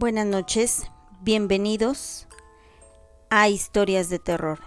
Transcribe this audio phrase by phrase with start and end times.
[0.00, 0.84] Buenas noches,
[1.22, 2.28] bienvenidos
[3.30, 4.60] a Historias de Terror.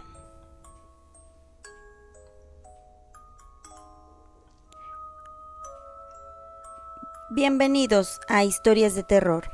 [7.30, 9.50] Bienvenidos a Historias de Terror.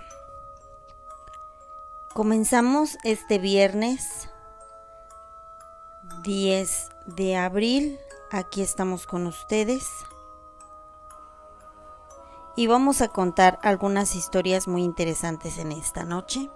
[2.16, 4.32] Comenzamos este viernes
[6.24, 8.00] 10 de abril.
[8.32, 9.88] Aquí estamos con ustedes
[12.58, 16.50] y vamos a contar algunas historias muy interesantes en esta noche.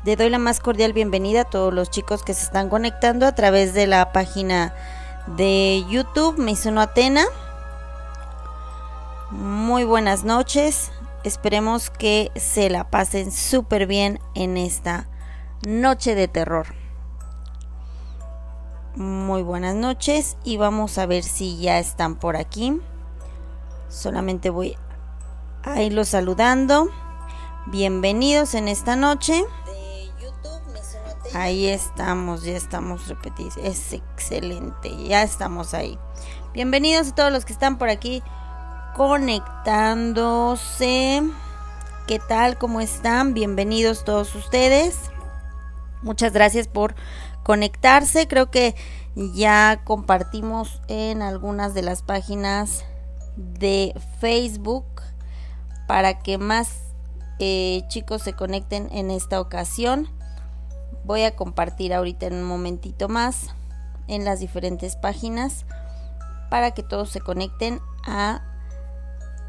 [0.08, 3.36] le doy la más cordial bienvenida a todos los chicos que se están conectando a
[3.36, 4.74] través de la página
[5.36, 7.26] de YouTube Mizuno Atena.
[9.32, 10.94] Muy buenas noches.
[11.26, 15.10] Esperemos que se la pasen súper bien en esta
[15.68, 16.68] noche de terror.
[18.96, 22.80] Muy buenas noches y vamos a ver si ya están por aquí.
[23.90, 24.78] Solamente voy
[25.64, 26.88] a irlos saludando.
[27.66, 29.44] Bienvenidos en esta noche.
[31.38, 33.58] Ahí estamos, ya estamos repetidos.
[33.58, 36.00] Es excelente, ya estamos ahí.
[36.52, 38.24] Bienvenidos a todos los que están por aquí
[38.96, 41.22] conectándose.
[42.08, 42.58] ¿Qué tal?
[42.58, 43.36] ¿Cómo están?
[43.36, 44.98] Bienvenidos todos ustedes.
[46.02, 46.96] Muchas gracias por
[47.44, 48.28] conectarse.
[48.28, 48.76] Creo que
[49.16, 52.84] ya compartimos en algunas de las páginas
[53.36, 54.88] de Facebook
[55.88, 56.80] para que más
[57.38, 60.17] eh, chicos se conecten en esta ocasión
[61.08, 63.48] voy a compartir ahorita en un momentito más
[64.08, 65.66] en las diferentes páginas
[66.50, 68.42] para que todos se conecten a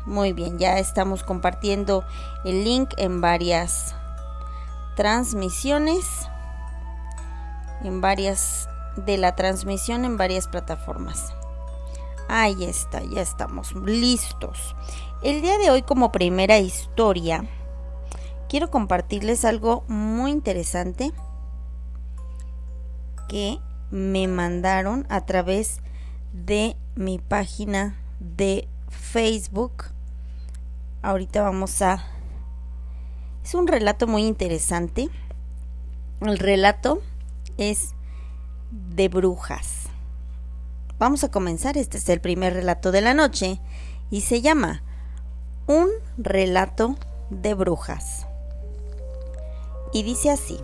[0.06, 2.04] Muy bien, ya estamos compartiendo
[2.44, 3.96] el link en varias
[4.94, 6.28] transmisiones,
[7.82, 11.34] en varias de la transmisión en varias plataformas.
[12.28, 14.74] Ahí está, ya estamos listos.
[15.22, 17.44] El día de hoy como primera historia,
[18.48, 21.12] quiero compartirles algo muy interesante
[23.28, 23.58] que
[23.90, 25.80] me mandaron a través
[26.32, 29.84] de mi página de Facebook.
[31.02, 32.04] Ahorita vamos a...
[33.44, 35.10] Es un relato muy interesante.
[36.20, 37.02] El relato
[37.58, 37.94] es
[38.70, 39.83] de brujas.
[40.96, 43.60] Vamos a comenzar, este es el primer relato de la noche
[44.10, 44.84] y se llama
[45.66, 46.94] Un relato
[47.30, 48.28] de brujas.
[49.92, 50.60] Y dice así.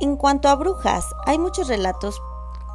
[0.00, 2.20] En cuanto a brujas, hay muchos relatos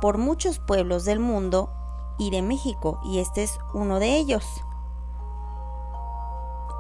[0.01, 1.69] por muchos pueblos del mundo
[2.18, 4.44] y de México, y este es uno de ellos.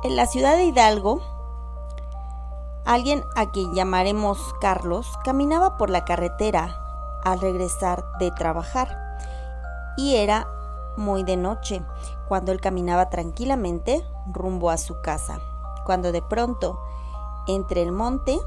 [0.03, 1.21] En la ciudad de Hidalgo,
[2.83, 6.80] alguien a quien llamaremos Carlos caminaba por la carretera
[7.23, 8.97] al regresar de trabajar.
[9.97, 10.47] Y era
[10.97, 11.81] muy de noche,
[12.27, 15.39] cuando él caminaba tranquilamente rumbo a su casa,
[15.85, 16.79] cuando de pronto,
[17.47, 18.39] entre el monte,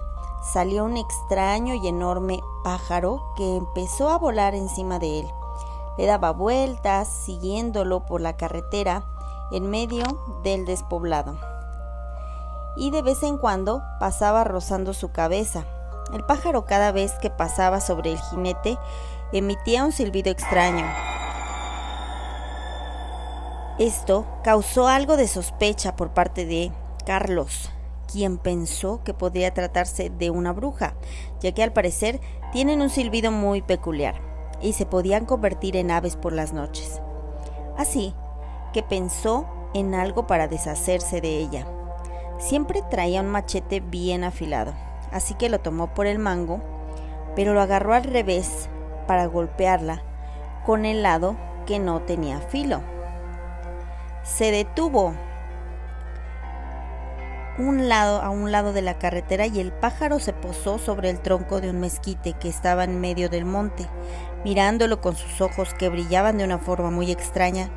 [0.52, 5.26] salió un extraño y enorme pájaro que empezó a volar encima de él.
[5.96, 9.04] Le daba vueltas, siguiéndolo por la carretera
[9.52, 10.04] en medio
[10.42, 11.36] del despoblado.
[12.76, 15.64] Y de vez en cuando pasaba rozando su cabeza,
[16.12, 18.78] el pájaro cada vez que pasaba sobre el jinete
[19.32, 20.86] emitía un silbido extraño.
[23.78, 26.70] Esto causó algo de sospecha por parte de
[27.04, 27.70] Carlos,
[28.10, 30.94] quien pensó que podría tratarse de una bruja,
[31.40, 32.20] ya que al parecer
[32.52, 34.20] tienen un silbido muy peculiar
[34.62, 37.00] y se podían convertir en aves por las noches.
[37.76, 38.14] Así
[38.72, 41.66] que pensó en algo para deshacerse de ella.
[42.38, 44.72] Siempre traía un machete bien afilado,
[45.14, 46.60] así que lo tomó por el mango,
[47.34, 48.68] pero lo agarró al revés
[49.06, 50.02] para golpearla
[50.66, 52.80] con el lado que no tenía filo.
[54.24, 55.14] Se detuvo
[57.56, 61.20] un lado a un lado de la carretera y el pájaro se posó sobre el
[61.20, 63.86] tronco de un mezquite que estaba en medio del monte,
[64.44, 67.70] mirándolo con sus ojos que brillaban de una forma muy extraña,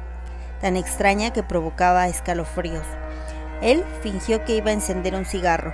[0.62, 2.86] tan extraña que provocaba escalofríos.
[3.62, 5.74] Él fingió que iba a encender un cigarro,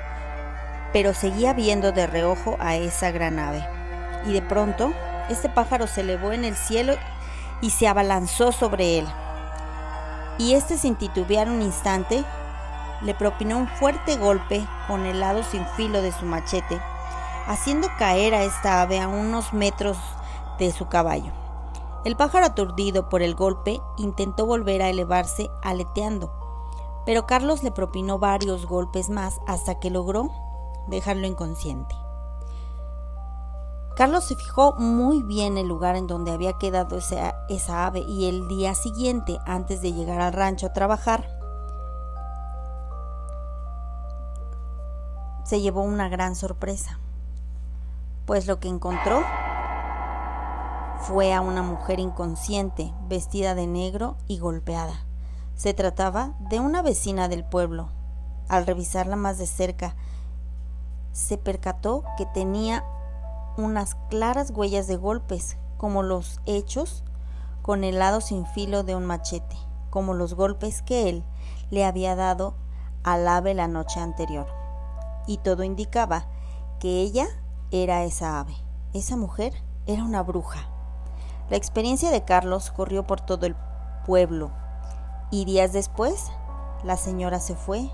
[0.94, 3.68] pero seguía viendo de reojo a esa gran ave.
[4.26, 4.94] Y de pronto,
[5.30, 6.94] este pájaro se elevó en el cielo
[7.62, 9.08] y se abalanzó sobre él.
[10.38, 12.24] Y este sin titubear un instante
[13.02, 16.80] le propinó un fuerte golpe con el lado sin filo de su machete,
[17.48, 19.98] haciendo caer a esta ave a unos metros
[20.60, 21.32] de su caballo.
[22.06, 26.32] El pájaro aturdido por el golpe intentó volver a elevarse aleteando,
[27.06, 30.30] pero Carlos le propinó varios golpes más hasta que logró
[30.88, 31.96] dejarlo inconsciente.
[33.96, 38.28] Carlos se fijó muy bien el lugar en donde había quedado esa, esa ave y
[38.28, 41.30] el día siguiente, antes de llegar al rancho a trabajar,
[45.44, 47.00] se llevó una gran sorpresa,
[48.26, 49.24] pues lo que encontró
[51.02, 55.06] fue a una mujer inconsciente, vestida de negro y golpeada.
[55.56, 57.90] Se trataba de una vecina del pueblo.
[58.48, 59.96] Al revisarla más de cerca,
[61.14, 62.84] se percató que tenía
[63.56, 67.04] unas claras huellas de golpes, como los hechos
[67.62, 69.56] con el lado sin filo de un machete,
[69.90, 71.24] como los golpes que él
[71.70, 72.56] le había dado
[73.04, 74.48] al ave la noche anterior
[75.28, 76.26] y todo indicaba
[76.80, 77.28] que ella
[77.72, 78.56] era esa ave.
[78.94, 79.54] Esa mujer
[79.86, 80.68] era una bruja.
[81.50, 83.56] La experiencia de Carlos corrió por todo el
[84.06, 84.52] pueblo
[85.32, 86.32] y días después
[86.84, 87.90] la señora se fue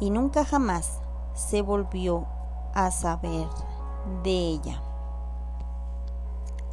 [0.00, 1.01] y nunca jamás
[1.34, 2.26] se volvió
[2.74, 3.46] a saber
[4.22, 4.82] de ella.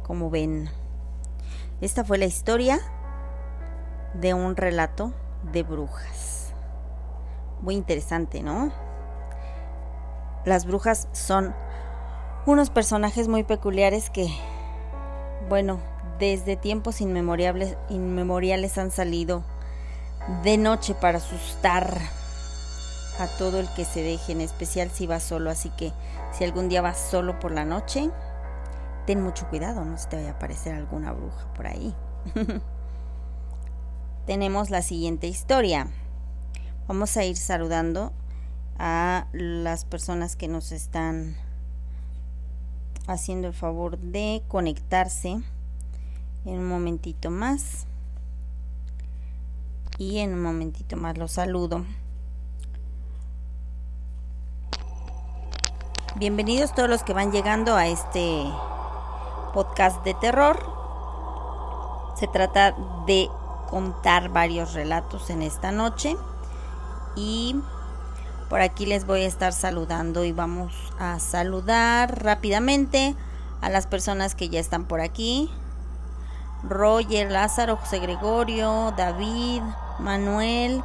[0.02, 0.70] Como ven,
[1.80, 2.80] esta fue la historia
[4.14, 5.12] de un relato
[5.52, 6.52] de brujas.
[7.62, 8.72] Muy interesante, ¿no?
[10.44, 11.54] las brujas son
[12.46, 14.28] unos personajes muy peculiares que,
[15.48, 15.80] bueno,
[16.18, 19.42] desde tiempos inmemoriales, inmemoriales han salido
[20.42, 21.98] de noche para asustar
[23.18, 25.50] a todo el que se deje, en especial si va solo.
[25.50, 25.92] Así que
[26.32, 28.10] si algún día vas solo por la noche,
[29.06, 31.94] ten mucho cuidado, no se te vaya a aparecer alguna bruja por ahí.
[34.26, 35.88] Tenemos la siguiente historia.
[36.86, 38.12] Vamos a ir saludando
[38.78, 41.36] a las personas que nos están
[43.06, 45.40] haciendo el favor de conectarse
[46.44, 47.86] en un momentito más
[49.98, 51.84] y en un momentito más los saludo
[56.16, 58.44] bienvenidos todos los que van llegando a este
[59.54, 60.58] podcast de terror
[62.18, 62.74] se trata
[63.06, 63.30] de
[63.68, 66.16] contar varios relatos en esta noche
[67.14, 67.54] y
[68.48, 73.14] por aquí les voy a estar saludando y vamos a saludar rápidamente
[73.60, 75.50] a las personas que ya están por aquí.
[76.64, 79.62] Roger, Lázaro, José Gregorio, David,
[80.00, 80.82] Manuel,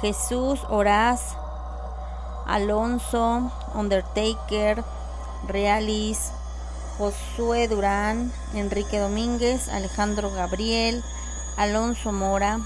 [0.00, 1.36] Jesús, Horaz,
[2.46, 4.84] Alonso, Undertaker,
[5.46, 6.30] Realis,
[6.98, 11.02] Josué Durán, Enrique Domínguez, Alejandro Gabriel,
[11.56, 12.60] Alonso Mora,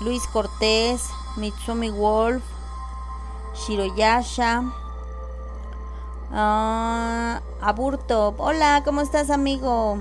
[0.00, 1.02] Luis Cortés,
[1.36, 2.42] Mitsumi Wolf,
[3.54, 4.62] Shiroyasha,
[6.30, 8.34] uh, Aburto.
[8.38, 9.98] Hola, ¿cómo estás, amigo?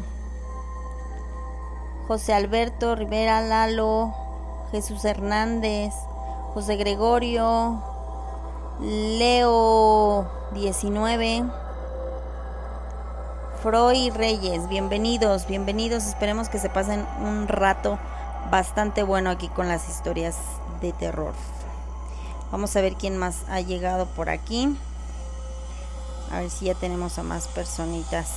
[2.08, 4.14] José Alberto Rivera Lalo,
[4.72, 5.94] Jesús Hernández,
[6.60, 7.82] José Gregorio,
[8.82, 11.46] Leo 19,
[13.64, 16.04] Freud Reyes, bienvenidos, bienvenidos.
[16.04, 17.98] Esperemos que se pasen un rato
[18.52, 20.36] bastante bueno aquí con las historias
[20.82, 21.34] de terror.
[22.52, 24.78] Vamos a ver quién más ha llegado por aquí.
[26.30, 28.28] A ver si ya tenemos a más personitas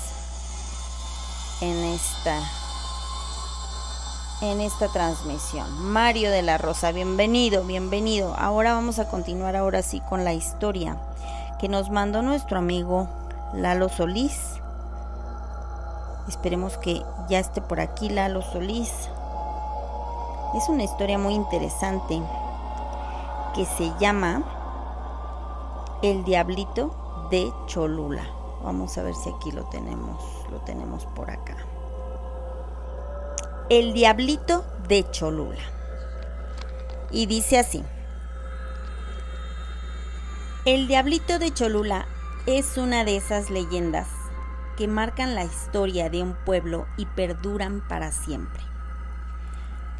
[1.60, 2.40] en esta
[4.42, 5.72] en esta transmisión.
[5.92, 8.34] Mario de la Rosa, bienvenido, bienvenido.
[8.36, 10.96] Ahora vamos a continuar ahora sí con la historia
[11.60, 13.08] que nos mandó nuestro amigo
[13.54, 14.60] Lalo Solís.
[16.28, 18.92] Esperemos que ya esté por aquí Lalo Solís.
[20.56, 22.20] Es una historia muy interesante
[23.54, 24.42] que se llama
[26.02, 28.26] El Diablito de Cholula.
[28.64, 30.20] Vamos a ver si aquí lo tenemos,
[30.50, 31.56] lo tenemos por acá.
[33.70, 35.62] El Diablito de Cholula.
[37.10, 37.84] Y dice así.
[40.64, 42.06] El Diablito de Cholula
[42.46, 44.08] es una de esas leyendas
[44.76, 48.62] que marcan la historia de un pueblo y perduran para siempre.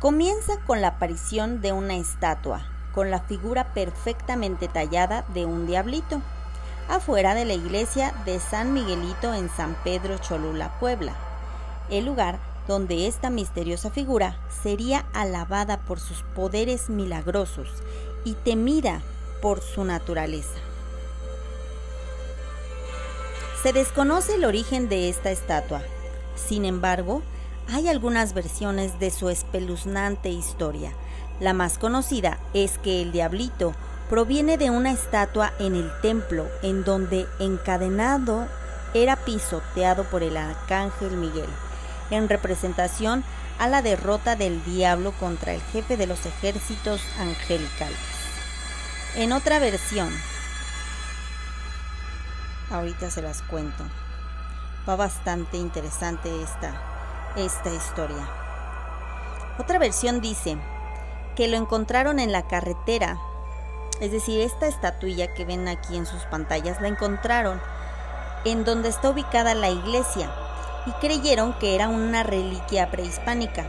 [0.01, 6.21] Comienza con la aparición de una estatua con la figura perfectamente tallada de un diablito,
[6.89, 11.15] afuera de la iglesia de San Miguelito en San Pedro Cholula, Puebla,
[11.91, 12.39] el lugar
[12.69, 17.69] donde esta misteriosa figura sería alabada por sus poderes milagrosos
[18.25, 19.03] y temida
[19.41, 20.59] por su naturaleza.
[23.63, 25.83] Se desconoce el origen de esta estatua,
[26.35, 27.23] sin embargo,
[27.73, 30.93] hay algunas versiones de su espeluznante historia.
[31.41, 33.75] La más conocida es que el diablito
[34.09, 38.47] proviene de una estatua en el templo en donde encadenado
[38.95, 41.49] era pisoteado por el arcángel Miguel,
[42.13, 43.25] en representación
[43.59, 47.99] a la derrota del diablo contra el jefe de los ejércitos angelicales.
[49.17, 50.11] En otra versión,
[52.71, 53.85] ahorita se las cuento,
[54.89, 56.75] va bastante interesante esta,
[57.37, 58.29] esta historia.
[59.59, 60.57] Otra versión dice
[61.35, 63.19] que lo encontraron en la carretera,
[64.01, 67.61] es decir, esta estatuilla que ven aquí en sus pantallas, la encontraron
[68.45, 70.31] en donde está ubicada la iglesia
[70.87, 73.67] y creyeron que era una reliquia prehispánica.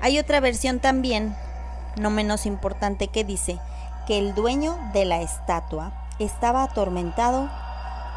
[0.00, 1.36] Hay otra versión también,
[1.96, 3.58] no menos importante, que dice
[4.06, 7.48] que el dueño de la estatua estaba atormentado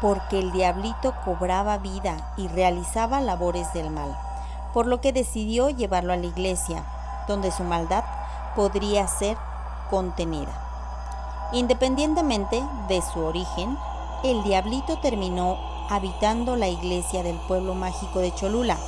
[0.00, 4.16] porque el diablito cobraba vida y realizaba labores del mal,
[4.74, 6.84] por lo que decidió llevarlo a la iglesia,
[7.28, 8.04] donde su maldad
[8.54, 9.36] podría ser
[9.90, 10.52] contenida.
[11.52, 13.78] Independientemente de su origen,
[14.24, 18.78] el diablito terminó habitando la iglesia del pueblo mágico de Cholula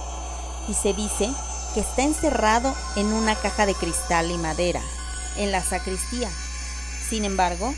[0.68, 1.30] y se dice
[1.74, 4.80] que está encerrado en una caja de cristal y madera
[5.36, 6.30] en la sacristía.
[7.08, 7.72] Sin embargo,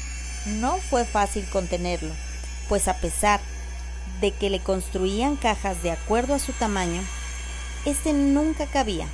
[0.46, 2.12] no fue fácil contenerlo
[2.70, 3.40] pues a pesar
[4.20, 7.02] de que le construían cajas de acuerdo a su tamaño,
[7.84, 9.08] este nunca cabía,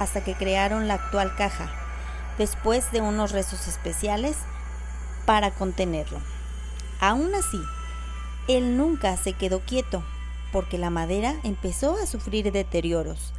[0.00, 1.70] hasta que crearon la actual caja,
[2.38, 4.36] después de unos rezos especiales
[5.26, 6.18] para contenerlo.
[6.98, 7.60] Aún así,
[8.48, 10.04] él nunca se quedó quieto,
[10.52, 13.34] porque la madera empezó a sufrir deterioros,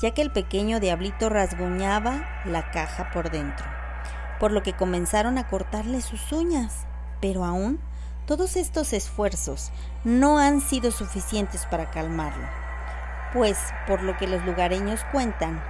[0.00, 3.66] ya que el pequeño diablito rasguñaba la caja por dentro,
[4.40, 6.86] por lo que comenzaron a cortarle sus uñas,
[7.20, 7.80] pero aún
[8.26, 9.70] todos estos esfuerzos
[10.04, 12.46] no han sido suficientes para calmarlo,
[13.32, 15.62] pues por lo que los lugareños cuentan,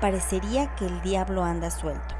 [0.00, 2.14] parecería que el diablo anda suelto.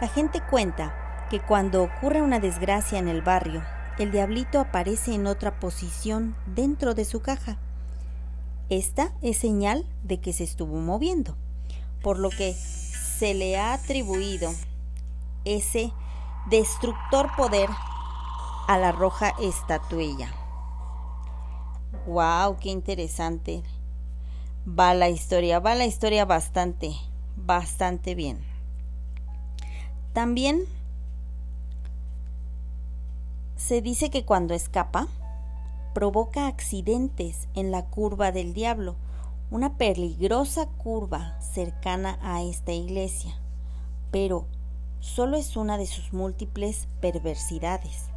[0.00, 0.94] La gente cuenta
[1.30, 3.62] que cuando ocurre una desgracia en el barrio,
[3.98, 7.58] el diablito aparece en otra posición dentro de su caja.
[8.68, 11.36] Esta es señal de que se estuvo moviendo,
[12.02, 14.50] por lo que se le ha atribuido
[15.44, 15.92] ese
[16.48, 17.68] destructor poder
[18.66, 20.32] a la roja estatuilla.
[22.06, 22.56] ¡Wow!
[22.56, 23.62] ¡Qué interesante!
[24.66, 26.94] Va la historia, va la historia bastante,
[27.36, 28.40] bastante bien.
[30.12, 30.64] También
[33.62, 35.08] se dice que cuando escapa,
[35.94, 38.96] provoca accidentes en la curva del diablo,
[39.50, 43.38] una peligrosa curva cercana a esta iglesia,
[44.10, 44.46] pero
[45.00, 48.12] solo es una de sus múltiples perversidades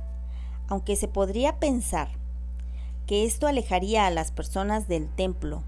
[0.68, 2.10] aunque se podría pensar
[3.06, 5.64] que esto alejaría a las personas del templo.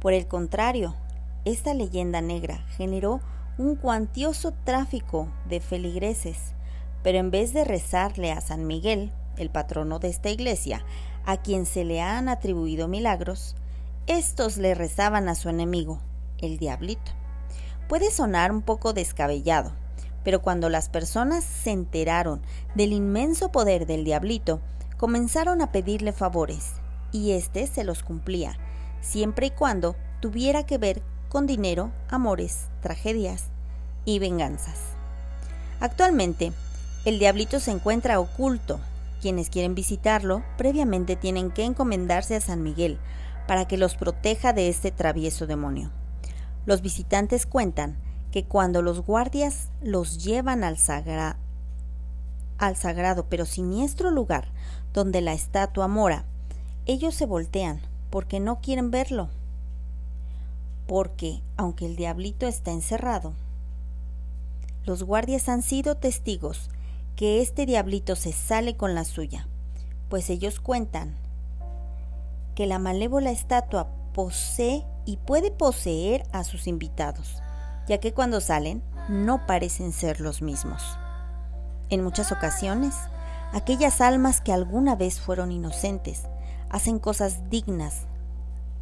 [0.00, 0.94] Por el contrario,
[1.44, 3.20] esta leyenda negra generó
[3.56, 6.53] un cuantioso tráfico de feligreses,
[7.04, 10.84] pero en vez de rezarle a San Miguel, el patrono de esta iglesia,
[11.26, 13.54] a quien se le han atribuido milagros,
[14.06, 16.00] estos le rezaban a su enemigo,
[16.38, 17.12] el diablito.
[17.88, 19.72] Puede sonar un poco descabellado,
[20.24, 22.40] pero cuando las personas se enteraron
[22.74, 24.60] del inmenso poder del diablito,
[24.96, 26.72] comenzaron a pedirle favores,
[27.12, 28.56] y éste se los cumplía,
[29.02, 33.44] siempre y cuando tuviera que ver con dinero, amores, tragedias
[34.06, 34.78] y venganzas.
[35.80, 36.52] Actualmente,
[37.04, 38.80] el diablito se encuentra oculto.
[39.20, 42.98] Quienes quieren visitarlo previamente tienen que encomendarse a San Miguel
[43.46, 45.90] para que los proteja de este travieso demonio.
[46.66, 47.96] Los visitantes cuentan
[48.32, 50.78] que cuando los guardias los llevan al,
[52.58, 54.48] al sagrado pero siniestro lugar
[54.94, 56.24] donde la estatua mora,
[56.86, 59.28] ellos se voltean porque no quieren verlo.
[60.86, 63.32] Porque, aunque el diablito está encerrado,
[64.84, 66.70] los guardias han sido testigos
[67.16, 69.46] que este diablito se sale con la suya,
[70.08, 71.14] pues ellos cuentan
[72.54, 77.42] que la malévola estatua posee y puede poseer a sus invitados,
[77.86, 80.82] ya que cuando salen no parecen ser los mismos.
[81.90, 82.94] En muchas ocasiones,
[83.52, 86.24] aquellas almas que alguna vez fueron inocentes
[86.70, 88.06] hacen cosas dignas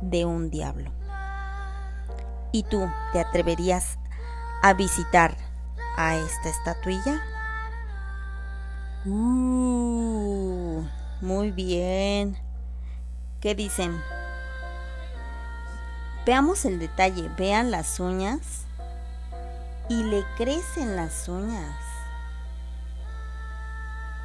[0.00, 0.90] de un diablo.
[2.52, 3.98] ¿Y tú te atreverías
[4.62, 5.36] a visitar
[5.96, 7.22] a esta estatuilla?
[9.04, 10.84] Uh,
[11.20, 12.36] muy bien.
[13.40, 14.00] ¿Qué dicen?
[16.24, 17.28] Veamos el detalle.
[17.36, 18.64] Vean las uñas.
[19.88, 21.76] Y le crecen las uñas.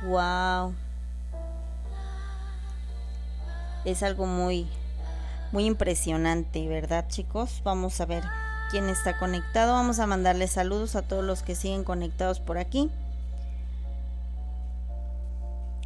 [0.06, 0.74] Wow.
[3.84, 4.70] Es algo muy
[5.52, 7.62] muy impresionante, ¿verdad, chicos?
[7.64, 8.24] Vamos a ver
[8.70, 9.74] quién está conectado.
[9.74, 12.92] Vamos a mandarle saludos a todos los que siguen conectados por aquí.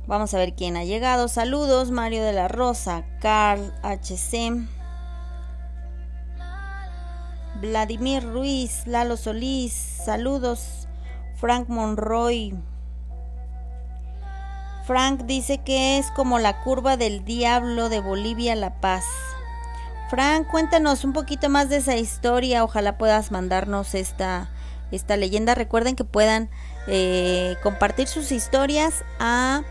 [0.07, 1.27] Vamos a ver quién ha llegado.
[1.27, 4.67] Saludos, Mario de la Rosa, Carl HC,
[7.61, 10.87] Vladimir Ruiz, Lalo Solís, saludos,
[11.35, 12.55] Frank Monroy.
[14.85, 19.05] Frank dice que es como la curva del diablo de Bolivia La Paz.
[20.09, 22.63] Frank, cuéntanos un poquito más de esa historia.
[22.63, 24.49] Ojalá puedas mandarnos esta,
[24.91, 25.55] esta leyenda.
[25.55, 26.49] Recuerden que puedan
[26.87, 29.61] eh, compartir sus historias a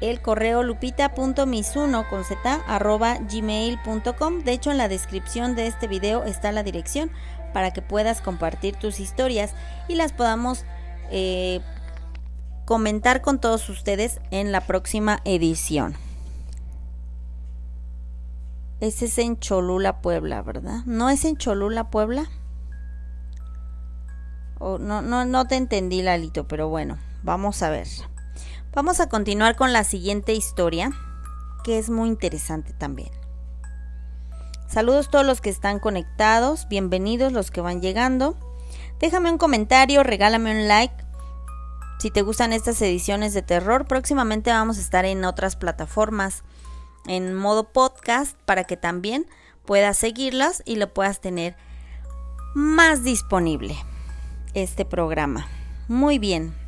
[0.00, 3.18] el correo lupita.misuno con z arroba.
[3.18, 7.10] De hecho, en la descripción de este video está la dirección
[7.52, 9.54] para que puedas compartir tus historias
[9.88, 10.64] y las podamos
[11.10, 11.60] eh,
[12.64, 15.96] comentar con todos ustedes en la próxima edición.
[18.80, 20.84] Ese es en Cholula, Puebla, ¿verdad?
[20.86, 22.30] ¿No es en Cholula, Puebla?
[24.58, 27.88] Oh, no, no, no te entendí, Lalito, pero bueno, vamos a ver.
[28.72, 30.92] Vamos a continuar con la siguiente historia,
[31.64, 33.10] que es muy interesante también.
[34.68, 38.36] Saludos todos los que están conectados, bienvenidos los que van llegando.
[39.00, 40.94] Déjame un comentario, regálame un like.
[41.98, 46.44] Si te gustan estas ediciones de terror, próximamente vamos a estar en otras plataformas
[47.08, 49.26] en modo podcast para que también
[49.66, 51.56] puedas seguirlas y lo puedas tener
[52.54, 53.76] más disponible
[54.54, 55.48] este programa.
[55.88, 56.59] Muy bien.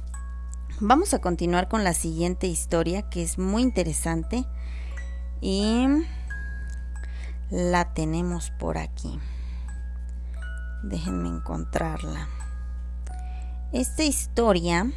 [0.84, 4.44] Vamos a continuar con la siguiente historia que es muy interesante
[5.40, 5.86] y
[7.50, 9.20] la tenemos por aquí.
[10.82, 12.26] Déjenme encontrarla.
[13.70, 14.90] Esta historia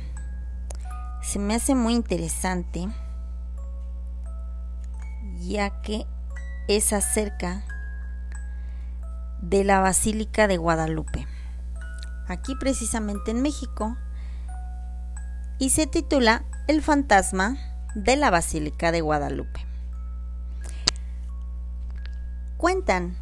[1.21, 2.87] se me hace muy interesante
[5.37, 6.07] ya que
[6.67, 7.63] es acerca
[9.39, 11.27] de la Basílica de Guadalupe,
[12.27, 13.95] aquí precisamente en México,
[15.57, 17.57] y se titula El fantasma
[17.95, 19.65] de la Basílica de Guadalupe.
[22.57, 23.17] Cuentan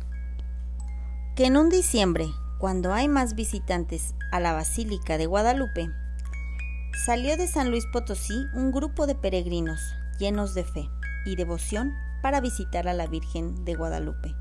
[1.35, 2.27] que en un diciembre,
[2.59, 5.89] cuando hay más visitantes a la Basílica de Guadalupe,
[7.05, 10.89] salió de San Luis Potosí un grupo de peregrinos llenos de fe
[11.25, 14.35] y devoción para visitar a la Virgen de Guadalupe,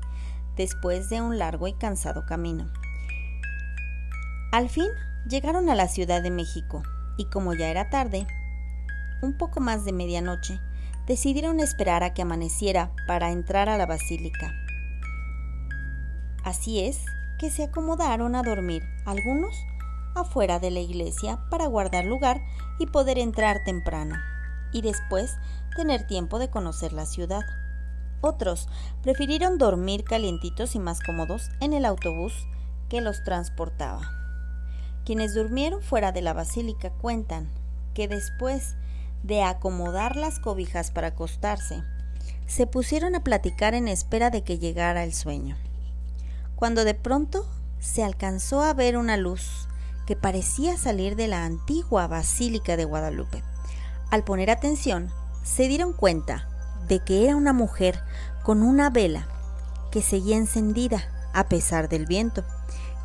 [0.55, 2.71] después de un largo y cansado camino.
[4.51, 4.87] Al fin
[5.27, 6.83] llegaron a la Ciudad de México
[7.17, 8.27] y como ya era tarde,
[9.21, 10.59] un poco más de medianoche,
[11.07, 14.53] decidieron esperar a que amaneciera para entrar a la basílica.
[16.43, 17.05] Así es
[17.39, 19.55] que se acomodaron a dormir algunos
[20.15, 22.41] afuera de la iglesia para guardar lugar
[22.79, 24.15] y poder entrar temprano,
[24.71, 25.37] y después
[25.75, 27.41] tener tiempo de conocer la ciudad.
[28.21, 28.69] Otros
[29.01, 32.33] prefirieron dormir calientitos y más cómodos en el autobús
[32.89, 34.22] que los transportaba.
[35.05, 37.49] Quienes durmieron fuera de la basílica cuentan
[37.93, 38.75] que después
[39.23, 41.83] de acomodar las cobijas para acostarse,
[42.45, 45.57] se pusieron a platicar en espera de que llegara el sueño.
[46.55, 47.45] Cuando de pronto
[47.79, 49.67] se alcanzó a ver una luz
[50.05, 53.43] que parecía salir de la antigua Basílica de Guadalupe.
[54.09, 55.09] Al poner atención,
[55.43, 56.47] se dieron cuenta
[56.87, 58.01] de que era una mujer
[58.43, 59.27] con una vela
[59.91, 62.43] que seguía encendida a pesar del viento,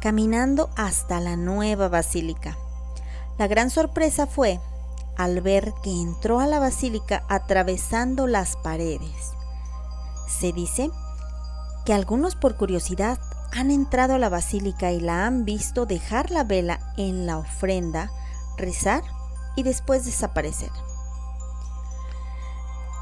[0.01, 2.57] caminando hasta la nueva basílica.
[3.39, 4.61] La gran sorpresa fue
[5.17, 9.33] al ver que entró a la basílica atravesando las paredes.
[10.29, 10.91] Se dice
[11.85, 13.19] que algunos por curiosidad
[13.53, 18.11] han entrado a la basílica y la han visto dejar la vela en la ofrenda,
[18.57, 19.03] rezar
[19.57, 20.71] y después desaparecer.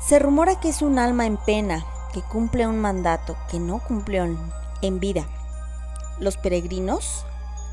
[0.07, 4.25] Se rumora que es un alma en pena que cumple un mandato que no cumplió
[4.81, 5.27] en vida.
[6.19, 7.25] Los peregrinos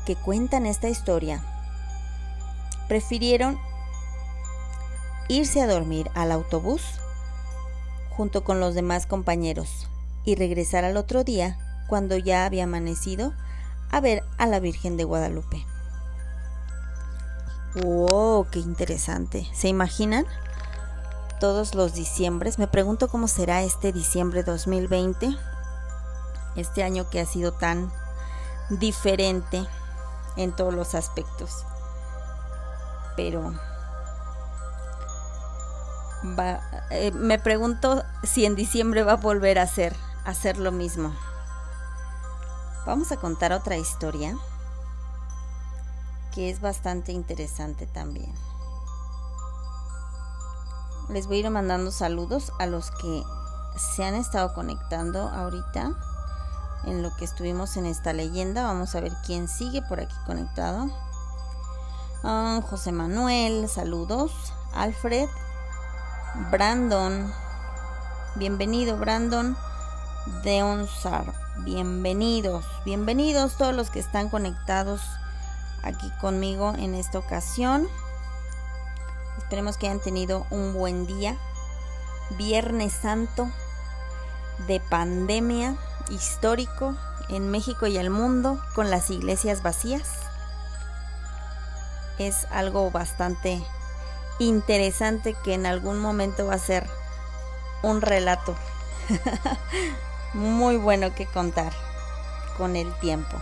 [0.04, 1.42] que cuentan esta historia
[2.88, 3.58] prefirieron
[5.28, 6.82] irse a dormir al autobús
[8.10, 9.88] junto con los demás compañeros
[10.24, 13.32] y regresar al otro día, cuando ya había amanecido,
[13.90, 15.64] a ver a la Virgen de Guadalupe.
[17.82, 18.46] ¡Wow!
[18.50, 19.46] ¡Qué interesante!
[19.52, 20.26] ¿Se imaginan?
[21.40, 22.58] Todos los diciembres.
[22.58, 25.36] Me pregunto cómo será este diciembre 2020.
[26.56, 27.92] Este año que ha sido tan
[28.70, 29.66] diferente
[30.36, 31.64] en todos los aspectos.
[33.16, 33.52] Pero
[36.90, 41.14] eh, me pregunto si en diciembre va a volver a hacer, hacer lo mismo.
[42.86, 44.36] Vamos a contar otra historia
[46.34, 48.32] que es bastante interesante también.
[51.10, 53.22] Les voy a ir mandando saludos a los que
[53.76, 55.92] se han estado conectando ahorita
[56.86, 58.64] en lo que estuvimos en esta leyenda.
[58.64, 60.90] Vamos a ver quién sigue por aquí conectado.
[62.22, 64.32] Ah, José Manuel, saludos.
[64.72, 65.28] Alfred,
[66.50, 67.32] Brandon.
[68.36, 69.56] Bienvenido, Brandon.
[70.42, 71.32] Deonsar.
[71.58, 72.64] Bienvenidos.
[72.84, 75.00] Bienvenidos todos los que están conectados
[75.82, 77.86] aquí conmigo en esta ocasión.
[79.38, 81.36] Esperemos que hayan tenido un buen día.
[82.38, 83.50] Viernes Santo
[84.66, 85.76] de pandemia
[86.10, 86.96] histórico
[87.28, 90.08] en México y el mundo con las iglesias vacías.
[92.18, 93.62] Es algo bastante
[94.38, 96.86] interesante que en algún momento va a ser
[97.82, 98.54] un relato
[100.34, 101.72] muy bueno que contar
[102.56, 103.36] con el tiempo.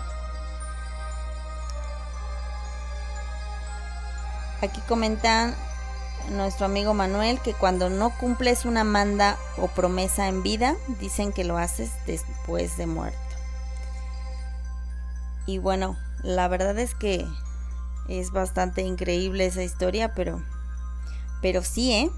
[4.63, 5.57] Aquí comentan
[6.31, 11.45] nuestro amigo Manuel que cuando no cumples una manda o promesa en vida, dicen que
[11.45, 13.19] lo haces después de muerto.
[15.47, 17.27] Y bueno, la verdad es que
[18.09, 20.43] es bastante increíble esa historia, pero
[21.43, 22.11] pero sí, ¿eh?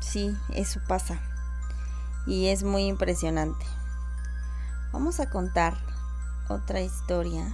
[0.00, 1.18] Sí, eso pasa.
[2.26, 3.64] Y es muy impresionante.
[4.92, 5.74] Vamos a contar
[6.48, 7.52] otra historia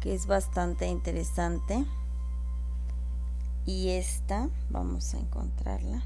[0.00, 1.84] que es bastante interesante.
[3.64, 6.02] Y esta, vamos a encontrarla.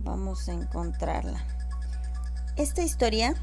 [0.00, 1.44] Vamos a encontrarla.
[2.56, 3.34] Esta historia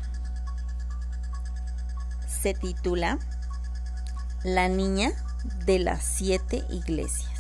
[2.27, 3.19] se titula
[4.43, 5.11] La niña
[5.65, 7.35] de las siete iglesias.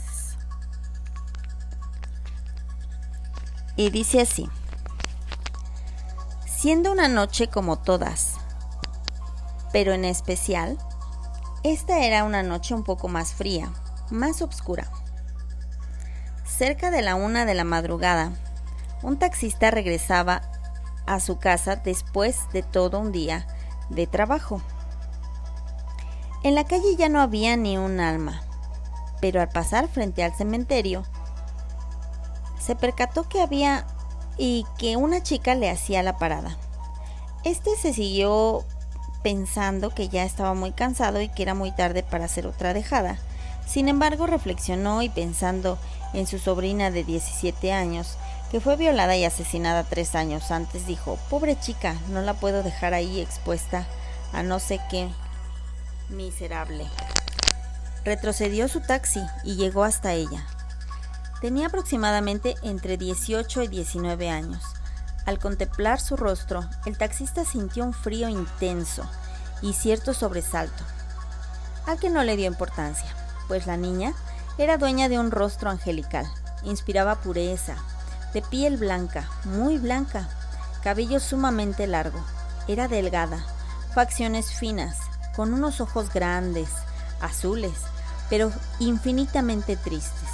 [3.75, 4.49] y dice así,
[6.45, 8.35] siendo una noche como todas,
[9.71, 10.77] pero en especial,
[11.63, 13.73] esta era una noche un poco más fría,
[14.09, 14.89] más oscura.
[16.45, 18.31] Cerca de la una de la madrugada,
[19.03, 20.41] un taxista regresaba
[21.05, 23.47] a su casa después de todo un día
[23.89, 24.61] de trabajo.
[26.43, 28.41] En la calle ya no había ni un alma,
[29.21, 31.03] pero al pasar frente al cementerio,
[32.59, 33.85] se percató que había
[34.37, 36.57] y que una chica le hacía la parada.
[37.43, 38.65] Este se siguió
[39.23, 43.17] pensando que ya estaba muy cansado y que era muy tarde para hacer otra dejada.
[43.65, 45.77] Sin embargo, reflexionó y pensando
[46.13, 48.17] en su sobrina de 17 años,
[48.51, 52.93] que fue violada y asesinada tres años antes, dijo, pobre chica, no la puedo dejar
[52.93, 53.85] ahí expuesta
[54.33, 55.09] a no sé qué
[56.09, 56.85] miserable.
[58.03, 60.45] Retrocedió su taxi y llegó hasta ella.
[61.41, 64.63] Tenía aproximadamente entre 18 y 19 años.
[65.25, 69.09] Al contemplar su rostro, el taxista sintió un frío intenso
[69.61, 70.83] y cierto sobresalto,
[71.87, 73.07] al que no le dio importancia,
[73.47, 74.13] pues la niña
[74.57, 76.25] era dueña de un rostro angelical,
[76.63, 77.75] inspiraba pureza,
[78.33, 80.27] de piel blanca, muy blanca,
[80.83, 82.19] cabello sumamente largo,
[82.67, 83.43] era delgada,
[83.93, 84.97] facciones finas,
[85.35, 86.69] con unos ojos grandes,
[87.21, 87.77] azules,
[88.29, 90.29] pero infinitamente tristes.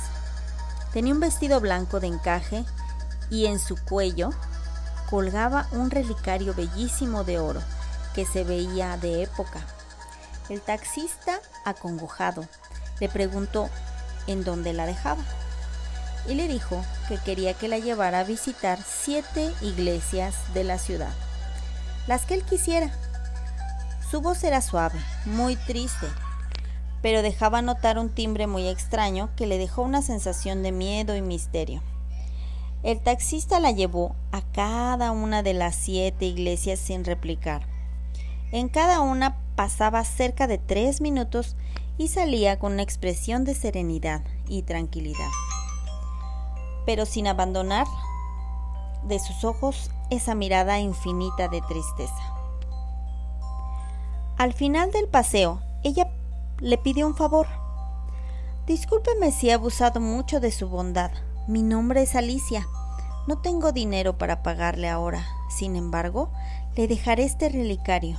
[0.94, 2.66] Tenía un vestido blanco de encaje
[3.30, 4.32] y en su cuello
[5.10, 7.62] colgaba un relicario bellísimo de oro
[8.14, 9.60] que se veía de época.
[10.50, 12.46] El taxista, acongojado,
[13.02, 13.70] le preguntó
[14.28, 15.24] en dónde la dejaba
[16.30, 21.12] y le dijo que quería que la llevara a visitar siete iglesias de la ciudad,
[22.08, 22.92] las que él quisiera.
[24.10, 26.08] Su voz era suave, muy triste,
[27.02, 31.22] pero dejaba notar un timbre muy extraño que le dejó una sensación de miedo y
[31.22, 31.82] misterio.
[32.84, 37.66] El taxista la llevó a cada una de las siete iglesias sin replicar.
[38.52, 41.56] En cada una pasaba cerca de tres minutos
[42.02, 45.30] y salía con una expresión de serenidad y tranquilidad,
[46.84, 47.86] pero sin abandonar
[49.04, 52.34] de sus ojos esa mirada infinita de tristeza.
[54.36, 56.10] Al final del paseo, ella
[56.60, 57.46] le pidió un favor.
[58.66, 61.12] Discúlpeme si he abusado mucho de su bondad.
[61.48, 62.68] Mi nombre es Alicia.
[63.28, 65.24] No tengo dinero para pagarle ahora.
[65.52, 66.32] Sin embargo,
[66.76, 68.18] le dejaré este relicario.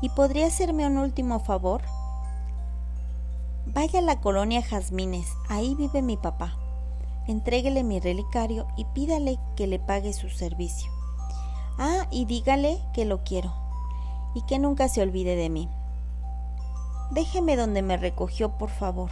[0.00, 1.82] ¿Y podría hacerme un último favor?
[3.74, 6.58] Vaya a la colonia Jazmines, ahí vive mi papá.
[7.26, 10.90] Entréguele mi relicario y pídale que le pague su servicio.
[11.78, 13.54] Ah, y dígale que lo quiero
[14.34, 15.70] y que nunca se olvide de mí.
[17.12, 19.10] Déjeme donde me recogió, por favor.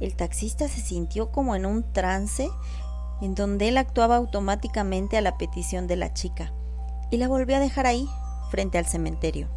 [0.00, 2.50] El taxista se sintió como en un trance
[3.20, 6.52] en donde él actuaba automáticamente a la petición de la chica
[7.12, 8.08] y la volvió a dejar ahí,
[8.50, 9.48] frente al cementerio.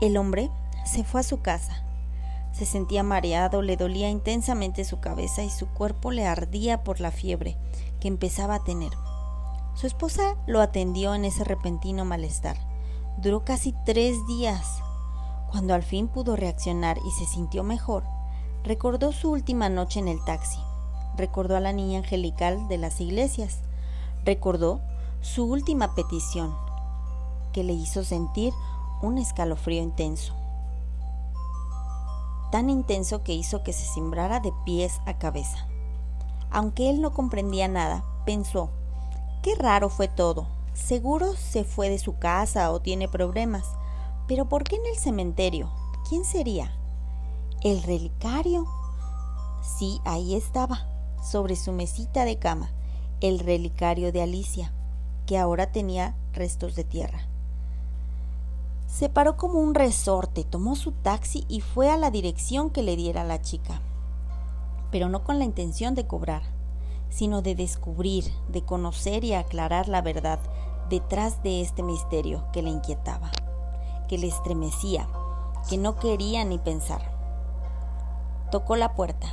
[0.00, 0.50] El hombre
[0.84, 1.84] se fue a su casa.
[2.58, 7.12] Se sentía mareado, le dolía intensamente su cabeza y su cuerpo le ardía por la
[7.12, 7.56] fiebre
[8.00, 8.90] que empezaba a tener.
[9.74, 12.56] Su esposa lo atendió en ese repentino malestar.
[13.18, 14.82] Duró casi tres días.
[15.52, 18.02] Cuando al fin pudo reaccionar y se sintió mejor,
[18.64, 20.58] recordó su última noche en el taxi,
[21.16, 23.60] recordó a la niña angelical de las iglesias,
[24.24, 24.80] recordó
[25.20, 26.56] su última petición,
[27.52, 28.52] que le hizo sentir
[29.00, 30.37] un escalofrío intenso.
[32.50, 35.66] Tan intenso que hizo que se cimbrara de pies a cabeza.
[36.50, 38.70] Aunque él no comprendía nada, pensó,
[39.42, 40.46] qué raro fue todo.
[40.72, 43.66] Seguro se fue de su casa o tiene problemas.
[44.26, 45.70] Pero ¿por qué en el cementerio?
[46.08, 46.72] ¿Quién sería?
[47.62, 48.66] ¿El relicario?
[49.62, 50.86] Sí, ahí estaba,
[51.22, 52.70] sobre su mesita de cama,
[53.20, 54.72] el relicario de Alicia
[55.28, 57.27] que ahora tenía restos de tierra.
[58.88, 62.96] Se paró como un resorte, tomó su taxi y fue a la dirección que le
[62.96, 63.82] diera la chica,
[64.90, 66.42] pero no con la intención de cobrar,
[67.10, 70.40] sino de descubrir, de conocer y aclarar la verdad
[70.88, 73.30] detrás de este misterio que le inquietaba,
[74.08, 75.06] que le estremecía,
[75.68, 77.02] que no quería ni pensar.
[78.50, 79.28] Tocó la puerta.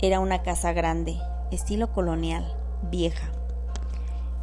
[0.00, 1.16] Era una casa grande,
[1.52, 2.52] estilo colonial,
[2.90, 3.30] vieja.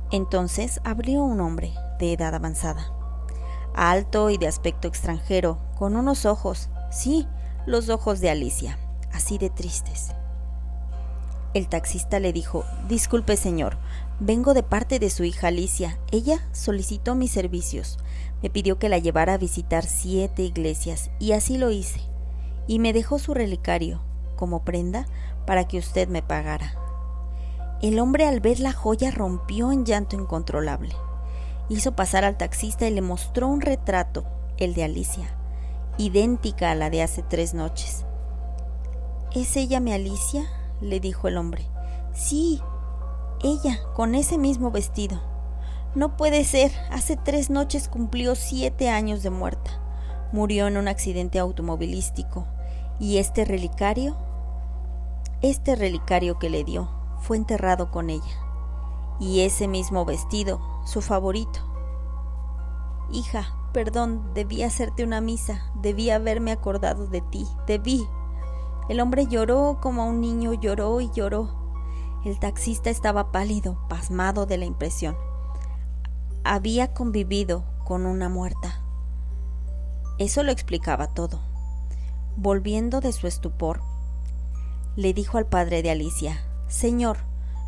[0.09, 3.02] Entonces abrió un hombre de edad avanzada,
[3.75, 7.27] alto y de aspecto extranjero, con unos ojos, sí,
[7.65, 8.77] los ojos de Alicia,
[9.11, 10.13] así de tristes.
[11.53, 13.77] El taxista le dijo, Disculpe señor,
[14.19, 15.99] vengo de parte de su hija Alicia.
[16.11, 17.99] Ella solicitó mis servicios.
[18.41, 22.01] Me pidió que la llevara a visitar siete iglesias, y así lo hice.
[22.67, 24.01] Y me dejó su relicario,
[24.35, 25.05] como prenda,
[25.45, 26.75] para que usted me pagara.
[27.83, 30.95] El hombre al ver la joya rompió en llanto incontrolable.
[31.69, 34.25] Hizo pasar al taxista y le mostró un retrato,
[34.57, 35.27] el de Alicia,
[35.97, 38.05] idéntica a la de hace tres noches.
[39.33, 40.45] ¿Es ella mi Alicia?
[40.81, 41.65] le dijo el hombre.
[42.13, 42.61] Sí,
[43.41, 45.21] ella, con ese mismo vestido.
[45.95, 49.71] No puede ser, hace tres noches cumplió siete años de muerta.
[50.31, 52.45] Murió en un accidente automovilístico.
[52.99, 54.17] ¿Y este relicario?
[55.41, 58.23] Este relicario que le dio fue enterrado con ella.
[59.19, 61.59] Y ese mismo vestido, su favorito.
[63.11, 68.07] Hija, perdón, debí hacerte una misa, debí haberme acordado de ti, debí.
[68.89, 71.63] El hombre lloró como un niño, lloró y lloró.
[72.25, 75.17] El taxista estaba pálido, pasmado de la impresión.
[76.43, 78.81] Había convivido con una muerta.
[80.17, 81.41] Eso lo explicaba todo.
[82.35, 83.81] Volviendo de su estupor,
[84.95, 87.17] le dijo al padre de Alicia, Señor,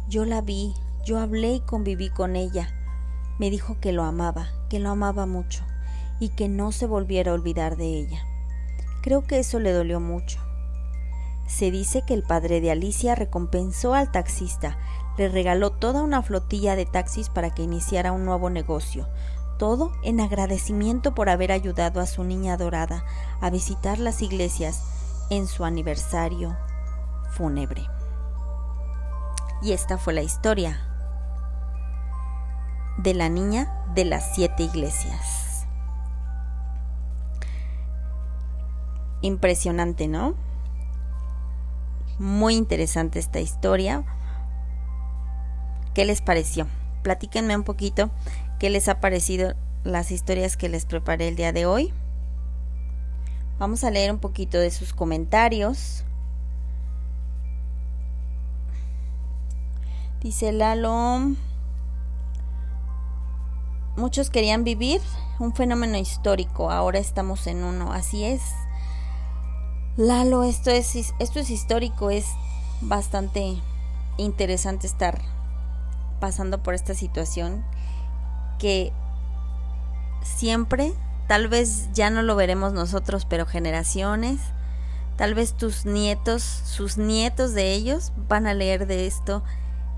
[0.08, 0.74] yo la vi,
[1.04, 2.70] yo hablé y conviví con ella.
[3.38, 5.64] Me dijo que lo amaba, que lo amaba mucho
[6.20, 8.20] y que no se volviera a olvidar de ella.
[9.02, 10.40] Creo que eso le dolió mucho.
[11.48, 14.78] Se dice que el padre de Alicia recompensó al taxista,
[15.18, 19.08] le regaló toda una flotilla de taxis para que iniciara un nuevo negocio,
[19.60, 23.06] todo en agradecimiento por haber ayudado a su niña adorada
[23.42, 24.82] a visitar las iglesias
[25.30, 26.58] en su aniversario
[27.32, 27.88] fúnebre.
[29.62, 30.95] Y esta fue la historia
[32.98, 35.68] de la niña de las siete iglesias.
[39.22, 40.36] Impresionante, ¿no?
[42.20, 44.04] Muy interesante esta historia.
[45.94, 46.68] ¿Qué les pareció?
[47.04, 48.10] Platíquenme un poquito
[48.60, 49.54] qué les ha parecido
[49.84, 51.94] las historias que les preparé el día de hoy.
[53.58, 56.04] Vamos a leer un poquito de sus comentarios.
[60.22, 61.36] Dice Lalo,
[63.98, 65.02] muchos querían vivir
[65.40, 68.42] un fenómeno histórico, ahora estamos en uno, así es.
[69.98, 72.26] Lalo, esto es, esto es histórico, es
[72.82, 73.58] bastante
[74.18, 75.22] interesante estar
[76.20, 77.64] pasando por esta situación
[78.60, 78.92] que
[80.24, 80.94] siempre
[81.28, 84.40] tal vez ya no lo veremos nosotros, pero generaciones,
[85.18, 89.44] tal vez tus nietos, sus nietos de ellos van a leer de esto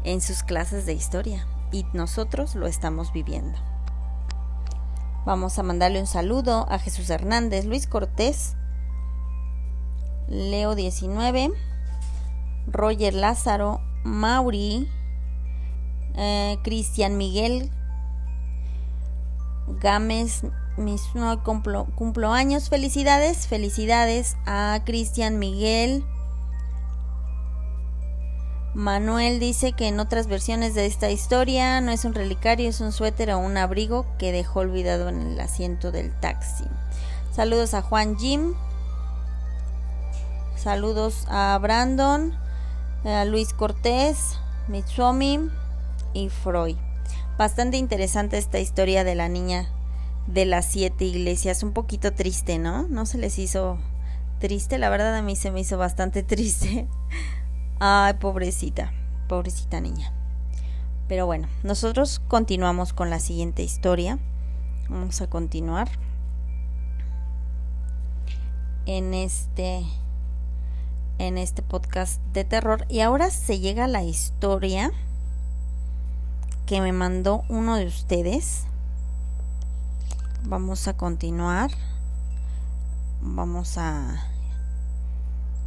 [0.03, 3.57] en sus clases de historia y nosotros lo estamos viviendo.
[5.28, 8.56] Vamos a mandarle un saludo a Jesús Hernández, Luis Cortés,
[10.30, 11.52] Leo 19,
[12.68, 14.90] Roger Lázaro, Mauri,
[16.16, 17.70] eh, Cristian Miguel
[19.82, 20.44] Gámez,
[20.78, 26.06] mis, no, cumplo, cumplo años, felicidades, felicidades a Cristian Miguel.
[28.78, 32.92] Manuel dice que en otras versiones de esta historia no es un relicario, es un
[32.92, 36.63] suéter o un abrigo que dejó olvidado en el asiento del taxi.
[37.32, 38.54] Saludos a Juan Jim.
[40.56, 42.38] Saludos a Brandon,
[43.04, 44.38] a Luis Cortés,
[44.68, 45.50] Mitsuomi
[46.13, 46.76] y Freud.
[47.36, 49.72] Bastante interesante esta historia de la niña
[50.28, 51.63] de las siete iglesias.
[51.63, 52.88] Un poquito triste, ¿no?
[52.88, 53.80] No se les hizo
[54.40, 54.78] triste.
[54.78, 56.88] La verdad a mí se me hizo bastante triste.
[57.80, 58.92] Ay, pobrecita.
[59.28, 60.12] Pobrecita niña.
[61.08, 64.20] Pero bueno, nosotros continuamos con la siguiente historia.
[64.90, 65.90] Vamos a continuar
[68.86, 69.86] en este
[71.20, 74.92] en este podcast de terror y ahora se llega a la historia
[76.66, 78.66] que me mandó uno de ustedes
[80.44, 81.72] vamos a continuar
[83.22, 84.30] vamos a